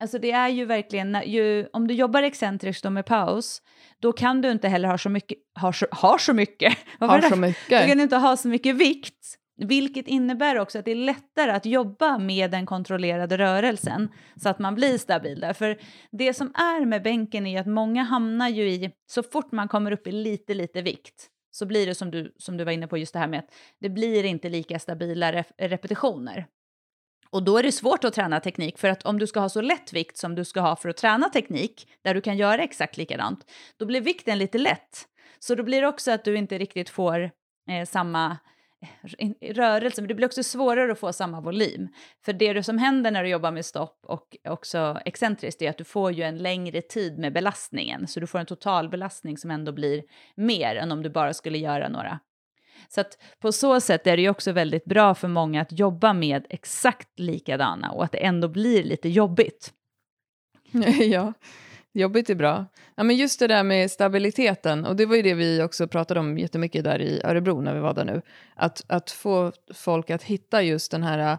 [0.00, 3.62] Alltså det är ju verkligen, ju, om du jobbar excentriskt och med paus,
[4.00, 7.36] då kan du inte heller ha så mycket, har så, har så mycket, har så
[7.36, 7.82] mycket.
[7.82, 11.66] Du kan inte ha så mycket vikt, vilket innebär också att det är lättare att
[11.66, 15.52] jobba med den kontrollerade rörelsen så att man blir stabil där.
[15.52, 15.78] För
[16.12, 19.92] det som är med bänken är att många hamnar ju i, så fort man kommer
[19.92, 22.98] upp i lite, lite vikt, så blir det som du, som du var inne på
[22.98, 26.46] just det här med att det blir inte lika stabila rep repetitioner.
[27.34, 29.60] Och då är det svårt att träna teknik för att om du ska ha så
[29.60, 32.96] lätt vikt som du ska ha för att träna teknik, där du kan göra exakt
[32.96, 35.04] likadant, då blir vikten lite lätt.
[35.38, 37.30] Så då blir det också att du inte riktigt får
[37.70, 38.38] eh, samma
[39.18, 41.88] eh, rörelse, men det blir också svårare att få samma volym.
[42.24, 45.84] För det som händer när du jobbar med stopp och också excentriskt är att du
[45.84, 50.02] får ju en längre tid med belastningen, så du får en totalbelastning som ändå blir
[50.36, 52.20] mer än om du bara skulle göra några
[52.88, 56.12] så att på så sätt är det ju också väldigt bra för många att jobba
[56.12, 59.72] med exakt likadana och att det ändå blir lite jobbigt.
[61.00, 61.32] ja,
[61.92, 62.66] jobbigt är bra.
[62.94, 66.20] Ja, men just det där med stabiliteten, och det var ju det vi också pratade
[66.20, 68.22] om jättemycket där i Örebro när vi var där nu.
[68.54, 71.38] Att, att få folk att hitta just den här äh,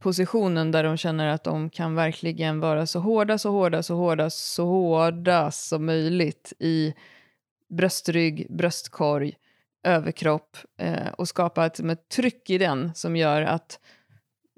[0.00, 4.30] positionen där de känner att de kan verkligen vara så hårda, så hårda, så hårda,
[4.30, 6.94] så hårda som möjligt i
[7.68, 9.34] bröstrygg, bröstkorg
[9.84, 13.78] överkropp eh, och skapa ett, ett tryck i den som gör att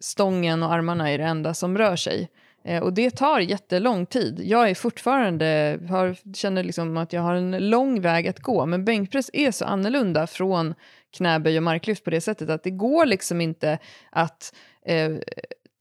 [0.00, 2.28] stången och armarna är det enda som rör sig.
[2.64, 4.40] Eh, och det tar jättelång tid.
[4.44, 8.84] Jag är fortfarande, har, känner liksom att jag har en lång väg att gå, men
[8.84, 10.74] bänkpress är så annorlunda från
[11.16, 13.78] knäböj och marklyft på det sättet att det går liksom inte
[14.10, 14.54] att
[14.86, 15.12] eh,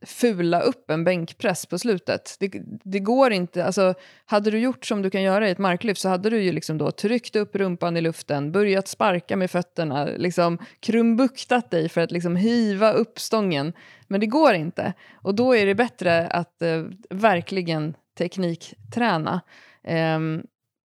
[0.05, 2.35] fula upp en bänkpress på slutet.
[2.39, 2.51] Det,
[2.83, 3.93] det, går inte, alltså
[4.25, 6.77] hade du gjort som du kan göra i ett marklyft så hade du ju liksom
[6.77, 12.11] då tryckt upp rumpan i luften, börjat sparka med fötterna, liksom krumbuktat dig för att
[12.11, 13.73] liksom hiva upp stången.
[14.07, 14.93] Men det går inte.
[15.13, 19.41] Och då är det bättre att eh, verkligen teknikträna.
[20.15, 20.43] Um,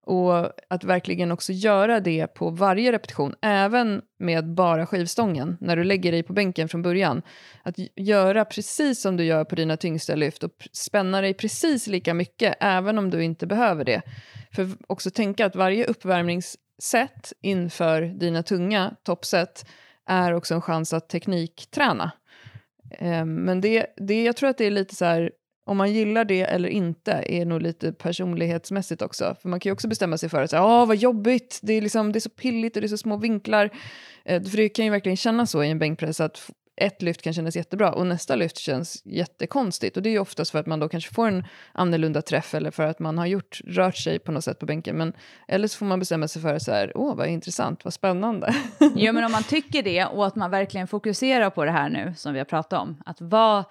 [0.09, 5.85] och att verkligen också göra det på varje repetition, även med bara skivstången, när du
[5.85, 7.23] lägger dig på bänken från början.
[7.63, 12.15] Att göra precis som du gör på dina tyngsta lyft och spänna dig precis lika
[12.15, 14.03] mycket, även om du inte behöver det.
[14.53, 19.67] För också tänka att varje uppvärmningssätt inför dina tunga toppset
[20.07, 22.13] är också en chans att teknikträna.
[22.91, 25.31] Ehm, men det, det, jag tror att det är lite så här
[25.69, 29.37] om man gillar det eller inte är nog lite personlighetsmässigt också.
[29.43, 32.13] För man kan ju också bestämma sig för att åh vad jobbigt, det är, liksom,
[32.13, 33.71] det är så pilligt och det är så små vinklar.
[34.25, 36.51] Eh, för det kan ju verkligen kännas så i en bänkpress att
[36.81, 39.97] ett lyft kan kännas jättebra och nästa lyft känns jättekonstigt.
[39.97, 42.71] Och det är ju oftast för att man då kanske får en annorlunda träff eller
[42.71, 44.97] för att man har gjort, rört sig på något sätt på bänken.
[44.97, 45.13] Men,
[45.49, 48.55] eller så får man bestämma sig för så här, åh vad intressant, vad spännande.
[48.95, 52.15] Ja men om man tycker det och att man verkligen fokuserar på det här nu
[52.17, 53.65] som vi har pratat om, att vara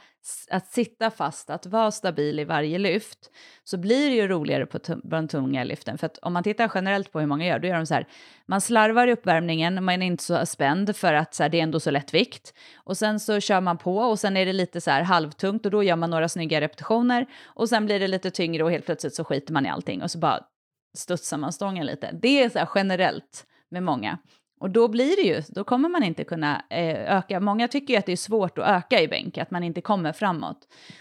[0.49, 3.31] att sitta fast, att vara stabil i varje lyft,
[3.63, 5.97] så blir det ju roligare på de tunga lyften.
[5.97, 8.07] För att om man tittar generellt på hur många gör, då gör de så här,
[8.45, 11.63] man slarvar i uppvärmningen, man är inte så spänd för att så här, det är
[11.63, 12.53] ändå så lätt vikt.
[12.75, 15.71] Och sen så kör man på och sen är det lite så här halvtungt och
[15.71, 19.15] då gör man några snygga repetitioner och sen blir det lite tyngre och helt plötsligt
[19.15, 20.39] så skiter man i allting och så bara
[20.97, 22.11] studsar man stången lite.
[22.21, 24.17] Det är så här generellt med många.
[24.59, 27.39] Och då blir det ju, då kommer man inte kunna eh, öka.
[27.39, 30.11] Många tycker ju att det är svårt att öka i bänk, att man inte kommer
[30.13, 30.57] framåt.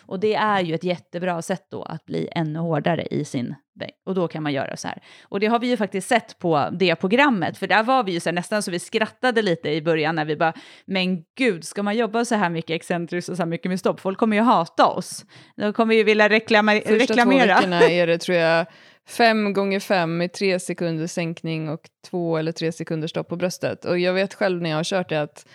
[0.06, 3.92] Och det är ju ett jättebra sätt då att bli ännu hårdare i sin bänk.
[4.06, 5.02] Och då kan man göra så här.
[5.22, 8.20] Och det har vi ju faktiskt sett på det programmet, för där var vi ju
[8.20, 10.52] så här, nästan så vi skrattade lite i början när vi bara,
[10.86, 14.00] men gud, ska man jobba så här mycket excentriskt och så här mycket med stopp?
[14.00, 15.24] Folk kommer ju hata oss.
[15.56, 17.56] De kommer ju vilja reklama Första reklamera.
[17.56, 18.66] Första två veckorna är det tror jag
[19.08, 21.80] fem gånger fem med tre sekunders sänkning och
[22.10, 23.84] två eller tre sekunder stopp på bröstet.
[23.84, 25.46] Och jag vet själv när jag har kört det att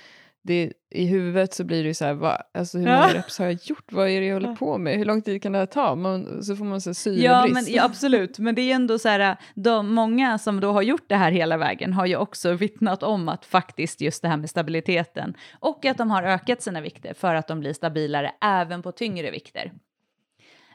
[0.43, 3.59] det, i huvudet så blir det så här, va, alltså hur många reps har jag
[3.63, 3.91] gjort?
[3.91, 4.97] Vad är det jag håller på med?
[4.97, 5.95] Hur lång tid kan det här ta?
[5.95, 7.25] Man, så får man så syrebrist.
[7.25, 10.81] Ja, men, ja, absolut, men det är ändå så här, de, många som då har
[10.81, 14.37] gjort det här hela vägen har ju också vittnat om att faktiskt just det här
[14.37, 18.81] med stabiliteten och att de har ökat sina vikter för att de blir stabilare även
[18.81, 19.71] på tyngre vikter.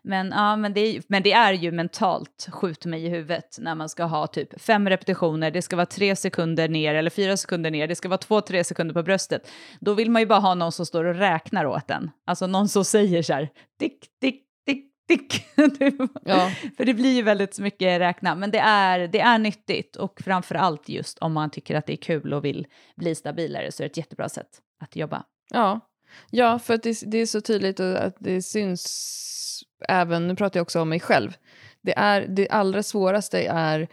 [0.06, 3.74] Men, ja, men, det är, men det är ju mentalt skjut mig i huvudet när
[3.74, 7.70] man ska ha typ fem repetitioner, det ska vara tre sekunder ner eller fyra sekunder
[7.70, 9.50] ner, det ska vara två, tre sekunder på bröstet.
[9.80, 12.10] Då vill man ju bara ha någon som står och räknar åt den.
[12.26, 13.48] Alltså någon som säger så här,
[13.78, 15.46] tick, tick, tick, tick.
[16.22, 16.50] Ja.
[16.76, 20.54] För det blir ju väldigt mycket räkna, men det är, det är nyttigt och framför
[20.54, 23.84] allt just om man tycker att det är kul och vill bli stabilare så är
[23.84, 25.24] det ett jättebra sätt att jobba.
[25.50, 25.80] Ja,
[26.30, 29.16] ja för att det, det är så tydligt att det syns
[29.88, 31.36] även, nu pratar jag också om mig själv,
[31.80, 33.88] det, är, det allra svåraste är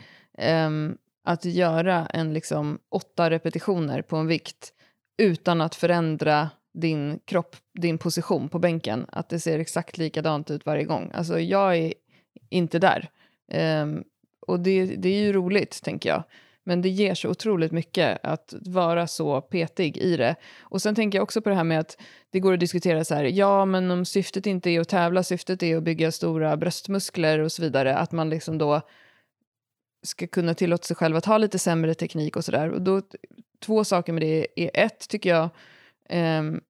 [0.66, 4.74] um, att göra en liksom åtta repetitioner på en vikt
[5.18, 9.06] utan att förändra din kropp, din position på bänken.
[9.10, 11.12] Att det ser exakt likadant ut varje gång.
[11.14, 11.94] Alltså jag är
[12.50, 13.10] inte där.
[13.82, 14.04] Um,
[14.48, 16.24] och det, det är ju roligt, tänker jag.
[16.64, 20.36] Men det ger så otroligt mycket att vara så petig i det.
[20.62, 21.98] Och sen tänker jag också på det här med att
[22.30, 25.64] det går att diskutera så här, ja men om syftet inte är att tävla, syftet
[25.64, 28.82] är att bygga stora bröstmuskler och så vidare, att man liksom då
[30.04, 32.70] ska kunna tillåta sig själv att ha lite sämre teknik och sådär.
[32.70, 33.02] Och då,
[33.60, 35.50] två saker med det är ett, tycker jag,
[36.40, 36.62] um,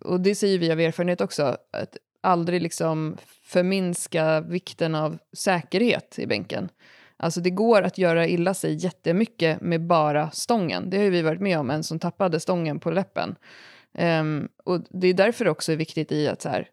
[0.00, 6.26] och det säger vi av erfarenhet också, att aldrig liksom förminska vikten av säkerhet i
[6.26, 6.68] bänken.
[7.22, 10.90] Alltså det går att göra illa sig jättemycket med bara stången.
[10.90, 13.36] Det har ju vi varit med om, en som tappade stången på läppen.
[13.98, 16.68] Um, och det är därför det också är viktigt i att så här,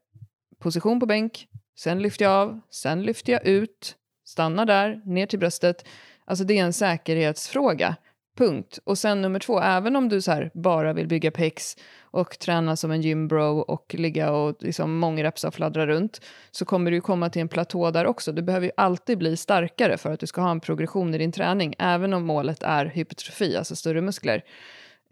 [0.59, 1.47] position på bänk,
[1.79, 3.95] sen lyfter jag av, sen lyfter jag ut,
[4.25, 5.85] stannar där, ner till bröstet.
[6.25, 7.95] Alltså det är en säkerhetsfråga.
[8.38, 8.79] Punkt.
[8.83, 12.75] Och sen nummer två, även om du så här bara vill bygga pex och träna
[12.75, 16.21] som en gymbro och ligga och liksom mångrepsa och fladdra runt
[16.51, 18.31] så kommer du komma till en platå där också.
[18.31, 21.31] Du behöver ju alltid bli starkare för att du ska ha en progression i din
[21.31, 24.43] träning, även om målet är hypertrofi, alltså större muskler.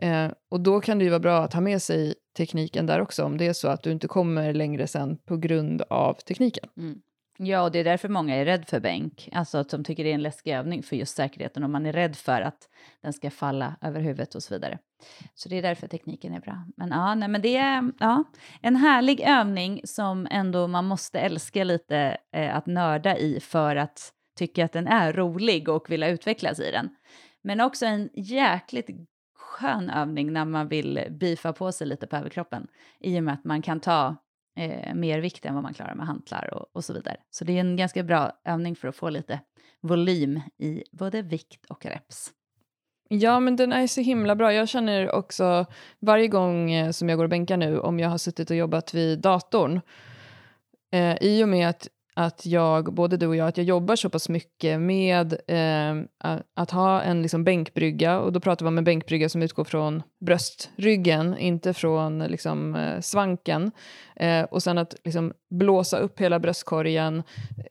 [0.01, 3.23] Eh, och då kan det ju vara bra att ha med sig tekniken där också,
[3.23, 6.69] om det är så att du inte kommer längre sen på grund av tekniken.
[6.78, 7.01] Mm.
[7.38, 10.09] Ja, och det är därför många är rädda för bänk, alltså att de tycker det
[10.09, 12.69] är en läskig övning för just säkerheten, och man är rädd för att
[13.01, 14.79] den ska falla över huvudet och så vidare.
[15.33, 16.65] Så det är därför tekniken är bra.
[16.77, 18.23] Men ja, nej, men det är ja,
[18.61, 24.11] en härlig övning som ändå man måste älska lite eh, att nörda i för att
[24.38, 26.89] tycka att den är rolig och vilja utvecklas i den.
[27.41, 28.89] Men också en jäkligt
[29.38, 32.67] skön övning när man vill bifa på sig lite på överkroppen
[32.99, 34.15] i och med att man kan ta
[34.56, 37.18] eh, mer vikt än vad man klarar med hantlar och, och, så vidare.
[37.30, 39.39] Så det är en ganska bra övning för att få lite
[39.82, 42.32] volym i både vikt och reps.
[43.10, 44.53] Ja, men den är så himla bra.
[44.53, 45.66] Jag känner också
[45.99, 48.93] varje gång eh, som jag går och bänkar nu, om jag har suttit och jobbat
[48.93, 49.82] vid datorn,
[50.91, 51.88] eh, i och med att
[52.18, 55.95] att jag, både du och jag, att jag jobbar så pass mycket med eh,
[56.55, 60.03] att ha en liksom bänkbrygga, och då pratar vi om en bänkbrygga som utgår från
[60.26, 63.72] bröstryggen, inte från liksom, eh, svanken.
[64.16, 67.24] Eh, och sen att liksom, blåsa upp hela bröstkorgen,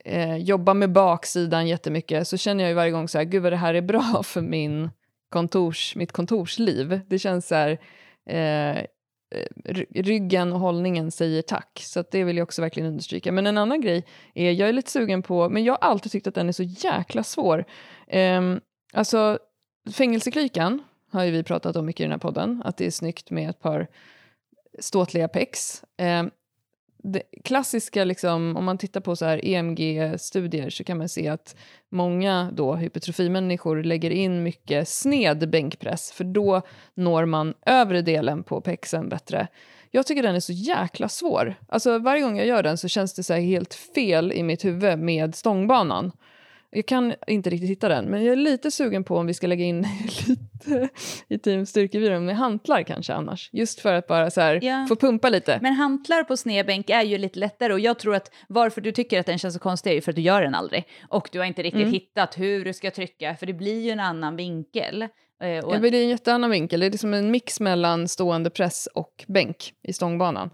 [0.05, 3.53] eh, jobba med baksidan jättemycket, så känner jag ju varje gång så här, gud vad
[3.53, 4.90] det här är bra för min
[5.30, 7.01] kontors, mitt kontorsliv.
[7.09, 7.78] Det känns så här,
[8.30, 8.84] eh,
[9.30, 11.80] Eh, ryggen och hållningen säger tack.
[11.84, 13.32] Så det vill jag också verkligen understryka.
[13.32, 16.26] Men en annan grej är, jag är lite sugen på, men jag har alltid tyckt
[16.26, 17.64] att den är så jäkla svår.
[18.12, 18.60] Um,
[18.92, 19.38] alltså,
[19.92, 23.30] fängelseklykan har ju vi pratat om mycket i den här podden, att det är snyggt
[23.30, 23.86] med ett par
[24.78, 25.82] ståtliga pex.
[25.98, 26.30] Um,
[27.07, 31.57] det klassiska, liksom, om man tittar på så här EMG-studier så kan man se att
[31.90, 36.62] många då hypertrofimänniskor lägger in mycket sned bänkpress för då
[36.94, 39.48] når man övre delen på pexen bättre.
[39.90, 41.55] Jag tycker den är så jäkla svår.
[41.68, 44.98] Alltså varje gång jag gör den så känns det så helt fel i mitt huvud
[44.98, 46.12] med stångbanan.
[46.76, 49.46] Jag kan inte riktigt hitta den, men jag är lite sugen på om vi ska
[49.46, 49.82] lägga in
[50.68, 50.88] lite
[51.28, 53.50] i Team Styrkebyrån med hantlar kanske annars.
[53.52, 54.86] Just för att bara så här, ja.
[54.88, 55.58] få pumpa lite.
[55.62, 59.20] Men hantlar på snedbänk är ju lite lättare och jag tror att varför du tycker
[59.20, 60.84] att den känns så konstig är ju för att du gör den aldrig.
[61.08, 61.92] Och du har inte riktigt mm.
[61.92, 65.08] hittat hur du ska trycka, för det blir ju en annan vinkel.
[65.43, 65.74] Eh, och...
[65.74, 66.80] Ja, det är en jätteannan vinkel.
[66.80, 70.51] Det är liksom en mix mellan stående press och bänk i stångbanan.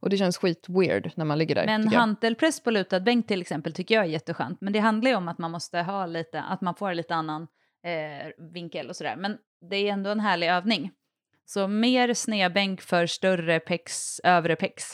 [0.00, 1.66] Och det känns skit weird när man ligger där.
[1.66, 4.60] Men hantelpress på lutad bänk till exempel tycker jag är jätteskönt.
[4.60, 7.42] Men det handlar ju om att man måste ha lite, att man får lite annan
[7.84, 9.16] eh, vinkel och sådär.
[9.16, 9.36] Men
[9.70, 10.90] det är ändå en härlig övning.
[11.46, 14.84] Så mer snedbänk för större pex, övre pex.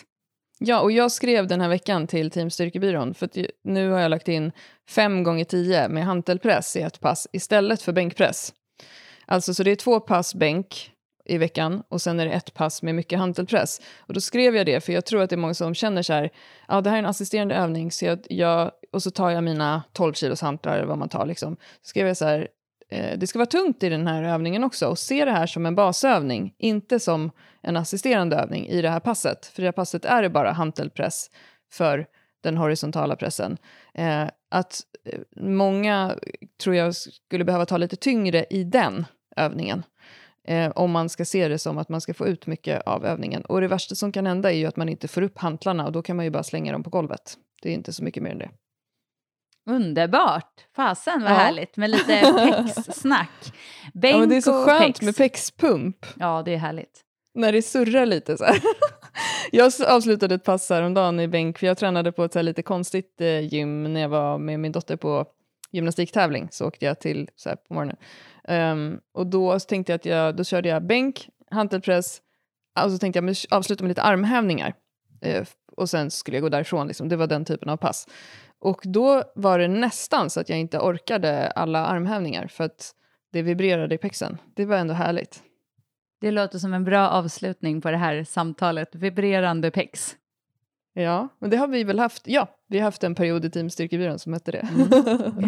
[0.59, 3.29] Ja, och jag skrev den här veckan till Team Styrkebyrån för
[3.65, 4.53] nu har jag lagt in
[4.89, 8.53] 5 gånger 10 med hantelpress i ett pass istället för bänkpress.
[9.31, 10.93] Alltså så det är två pass bänk
[11.25, 13.81] i veckan och sen är det ett pass med mycket hantelpress.
[13.99, 16.13] Och då skrev jag det, för jag tror att det är många som känner så
[16.13, 16.31] här,
[16.69, 19.83] ja det här är en assisterande övning, så jag, jag och så tar jag mina
[19.93, 21.57] 12 kilos hantlar eller vad man tar liksom.
[21.57, 22.49] Så skrev jag så här,
[22.91, 25.67] eh, det ska vara tungt i den här övningen också och se det här som
[25.67, 27.31] en basövning, inte som
[27.63, 29.47] en assisterande övning i det här passet.
[29.47, 31.31] För i det här passet är det bara hantelpress
[31.73, 32.07] för
[32.43, 33.57] den horisontala pressen.
[33.95, 36.15] Eh, att eh, många
[36.63, 39.07] tror jag skulle behöva ta lite tyngre i den
[39.37, 39.83] övningen.
[40.45, 43.43] Eh, om man ska se det som att man ska få ut mycket av övningen.
[43.43, 45.93] Och det värsta som kan hända är ju att man inte får upp hantlarna och
[45.93, 47.37] då kan man ju bara slänga dem på golvet.
[47.63, 48.51] Det är inte så mycket mer än det.
[49.71, 50.67] Underbart!
[50.77, 51.37] Fasen vad Ja.
[51.37, 52.05] härligt med lite
[52.77, 53.53] pex-snack.
[53.95, 55.03] Bänk Ja, men det är så skönt pex.
[55.03, 56.07] med pexpump.
[56.19, 57.01] Ja, det är härligt.
[57.35, 58.61] När det surrar lite så här.
[59.53, 63.41] Jag avslutade ett pass häromdagen i bänk, för jag tränade på ett lite konstigt eh,
[63.55, 65.27] gym när jag var med min dotter på
[65.71, 66.49] gymnastiktävling.
[66.51, 67.97] Så åkte jag till så här på morgonen.
[68.45, 72.23] Ehm, och då så tänkte jag att jag, då körde jag bänk, hantelpress,
[72.85, 74.75] och så tänkte jag avsluta med lite armhävningar.
[75.21, 75.47] Eh,
[75.77, 77.09] och sen skulle jag gå därifrån, liksom.
[77.09, 78.09] det var den typen av pass.
[78.59, 82.95] Och då var det nästan så att jag inte orkade alla armhävningar för att
[83.33, 84.39] det vibrerade i pexen.
[84.55, 85.43] Det var ändå härligt.
[86.21, 88.95] Det låter som en bra avslutning på det här samtalet.
[88.95, 90.17] Vibrerande pex.
[90.93, 92.23] Ja, men det har vi väl haft.
[92.27, 94.69] Ja, vi har haft en period i Team Styrkebyrån som hette det.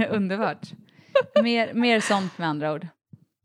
[0.11, 0.73] Underbart.
[1.43, 2.87] Mer, mer sånt med andra ord.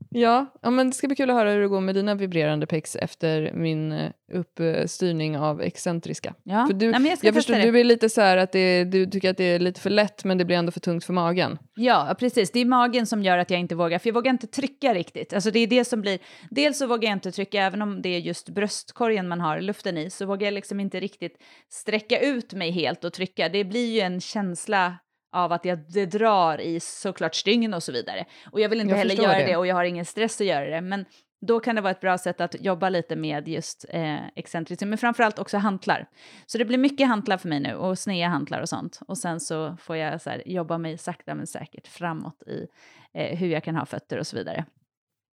[0.10, 2.66] Ja, ja, men det ska bli kul att höra hur det går med dina vibrerande
[2.66, 6.34] pex efter min eh, uppstyrning av excentriska.
[6.44, 6.68] Ja.
[6.68, 7.72] För du, Nej, jag jag förstår, det.
[7.72, 10.38] du är lite så att det, du tycker att det är lite för lätt men
[10.38, 11.58] det blir ändå för tungt för magen.
[11.76, 12.52] Ja, precis.
[12.52, 15.34] Det är magen som gör att jag inte vågar, för jag vågar inte trycka riktigt.
[15.34, 18.10] Alltså det är det som blir, dels så vågar jag inte trycka, även om det
[18.10, 21.38] är just bröstkorgen man har luften i, så vågar jag liksom inte riktigt
[21.70, 23.50] sträcka ut mig helt och trycka.
[23.50, 24.98] Det blir ju en känsla
[25.32, 28.26] av att jag, det drar i såklart stygn och så vidare.
[28.52, 29.46] Och jag vill inte Jag heller göra det.
[29.46, 29.58] det.
[29.58, 30.82] och jag har ingen stress att göra det.
[30.82, 31.06] Men
[31.42, 34.98] då kan det vara ett bra sätt att jobba lite med just eh, excentriska, men
[34.98, 36.10] framförallt också hantlar.
[36.46, 39.00] Så det blir mycket hantlar för mig nu och sneda hantlar och sånt.
[39.08, 42.68] Och sen så får jag så här, jobba mig sakta men säkert framåt i
[43.14, 44.66] eh, hur jag kan ha fötter och så vidare.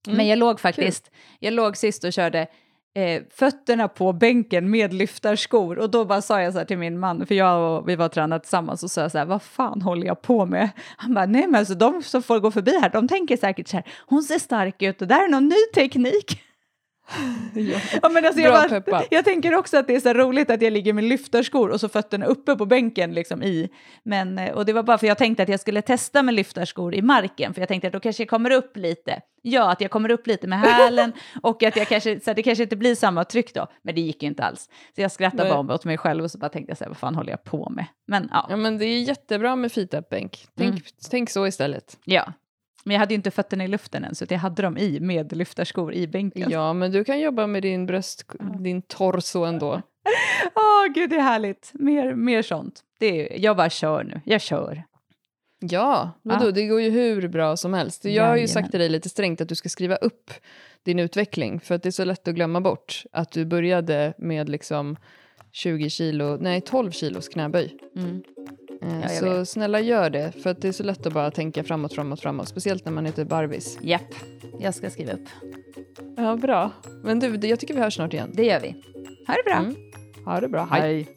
[0.06, 0.16] Mm.
[0.16, 2.46] Men jag låg faktiskt, jag låg sist och körde
[2.94, 6.98] eh, fötterna på bänken med lyftarskor och då bara sa jag så här till min
[6.98, 9.82] man, för jag och vi var tränade tillsammans och sa jag så här, vad fan
[9.82, 10.70] håller jag på med?
[10.96, 13.76] Han bara, nej men alltså de som får gå förbi här, de tänker säkert så
[13.76, 16.42] här, hon ser stark ut och där är någon ny teknik.
[17.54, 17.78] Ja.
[18.02, 20.62] Ja, men alltså Bra jag, bara, jag tänker också att det är så roligt att
[20.62, 23.68] jag ligger med lyftarskor och så fötterna uppe på bänken liksom i.
[24.02, 26.94] Men, eh, och det var bara för jag tänkte att jag skulle testa med lyftarskor
[26.94, 29.20] i marken, för jag tänkte att då kanske jag kommer upp lite.
[29.42, 32.62] Ja, att jag kommer upp lite med hälen och att jag kanske, så det kanske
[32.62, 34.68] inte blir samma tryck då, men det gick ju inte alls.
[34.94, 35.64] Så jag skrattade Nej.
[35.64, 37.44] bara åt mig själv och så bara tänkte jag så här, vad fan håller jag
[37.44, 37.84] på med?
[38.06, 40.46] Men ja, Ja, men det är jättebra med feet-up-bänk.
[40.58, 40.82] Tänk, Mm.
[41.10, 41.98] tänk så istället.
[42.04, 42.32] ja.
[42.84, 45.36] Men jag hade ju inte fötterna i luften än, så jag hade dem i med
[45.36, 46.50] lyftarskor i bänken.
[46.50, 48.24] Ja, men du kan jobba med din bröst,
[48.60, 49.82] din torso ändå.
[50.54, 51.70] Åh, gud, det är härligt.
[51.74, 52.80] Mer, mer sånt.
[52.98, 54.20] Det är, jag bara kör nu.
[54.24, 54.82] Jag kör.
[55.60, 56.50] Ja, vadå, Ja.
[56.50, 58.04] det går ju hur bra som helst.
[58.04, 60.30] Jag har ju sagt till dig lite strängt att du ska skriva upp
[60.82, 64.48] din utveckling för att det är så lätt att glömma bort att du började med
[64.48, 64.96] liksom
[65.52, 67.76] 20 kilo, nej 12 kilos knäböj.
[67.96, 68.22] Mm.
[68.82, 69.48] Eh, jag så vet.
[69.48, 72.48] snälla gör det, för det är så lätt att bara tänka framåt, framåt, framåt.
[72.48, 73.78] Speciellt när man heter Barbis.
[73.80, 74.14] Japp,
[74.60, 75.28] jag ska skriva upp.
[76.16, 76.70] Ja, bra.
[77.02, 78.30] Men du, jag tycker vi hörs snart igen.
[78.34, 78.74] Det gör vi.
[79.26, 79.56] Ha det bra.
[79.56, 79.74] Mm.
[80.24, 80.80] Ha det bra, hej.
[80.80, 81.08] Hej.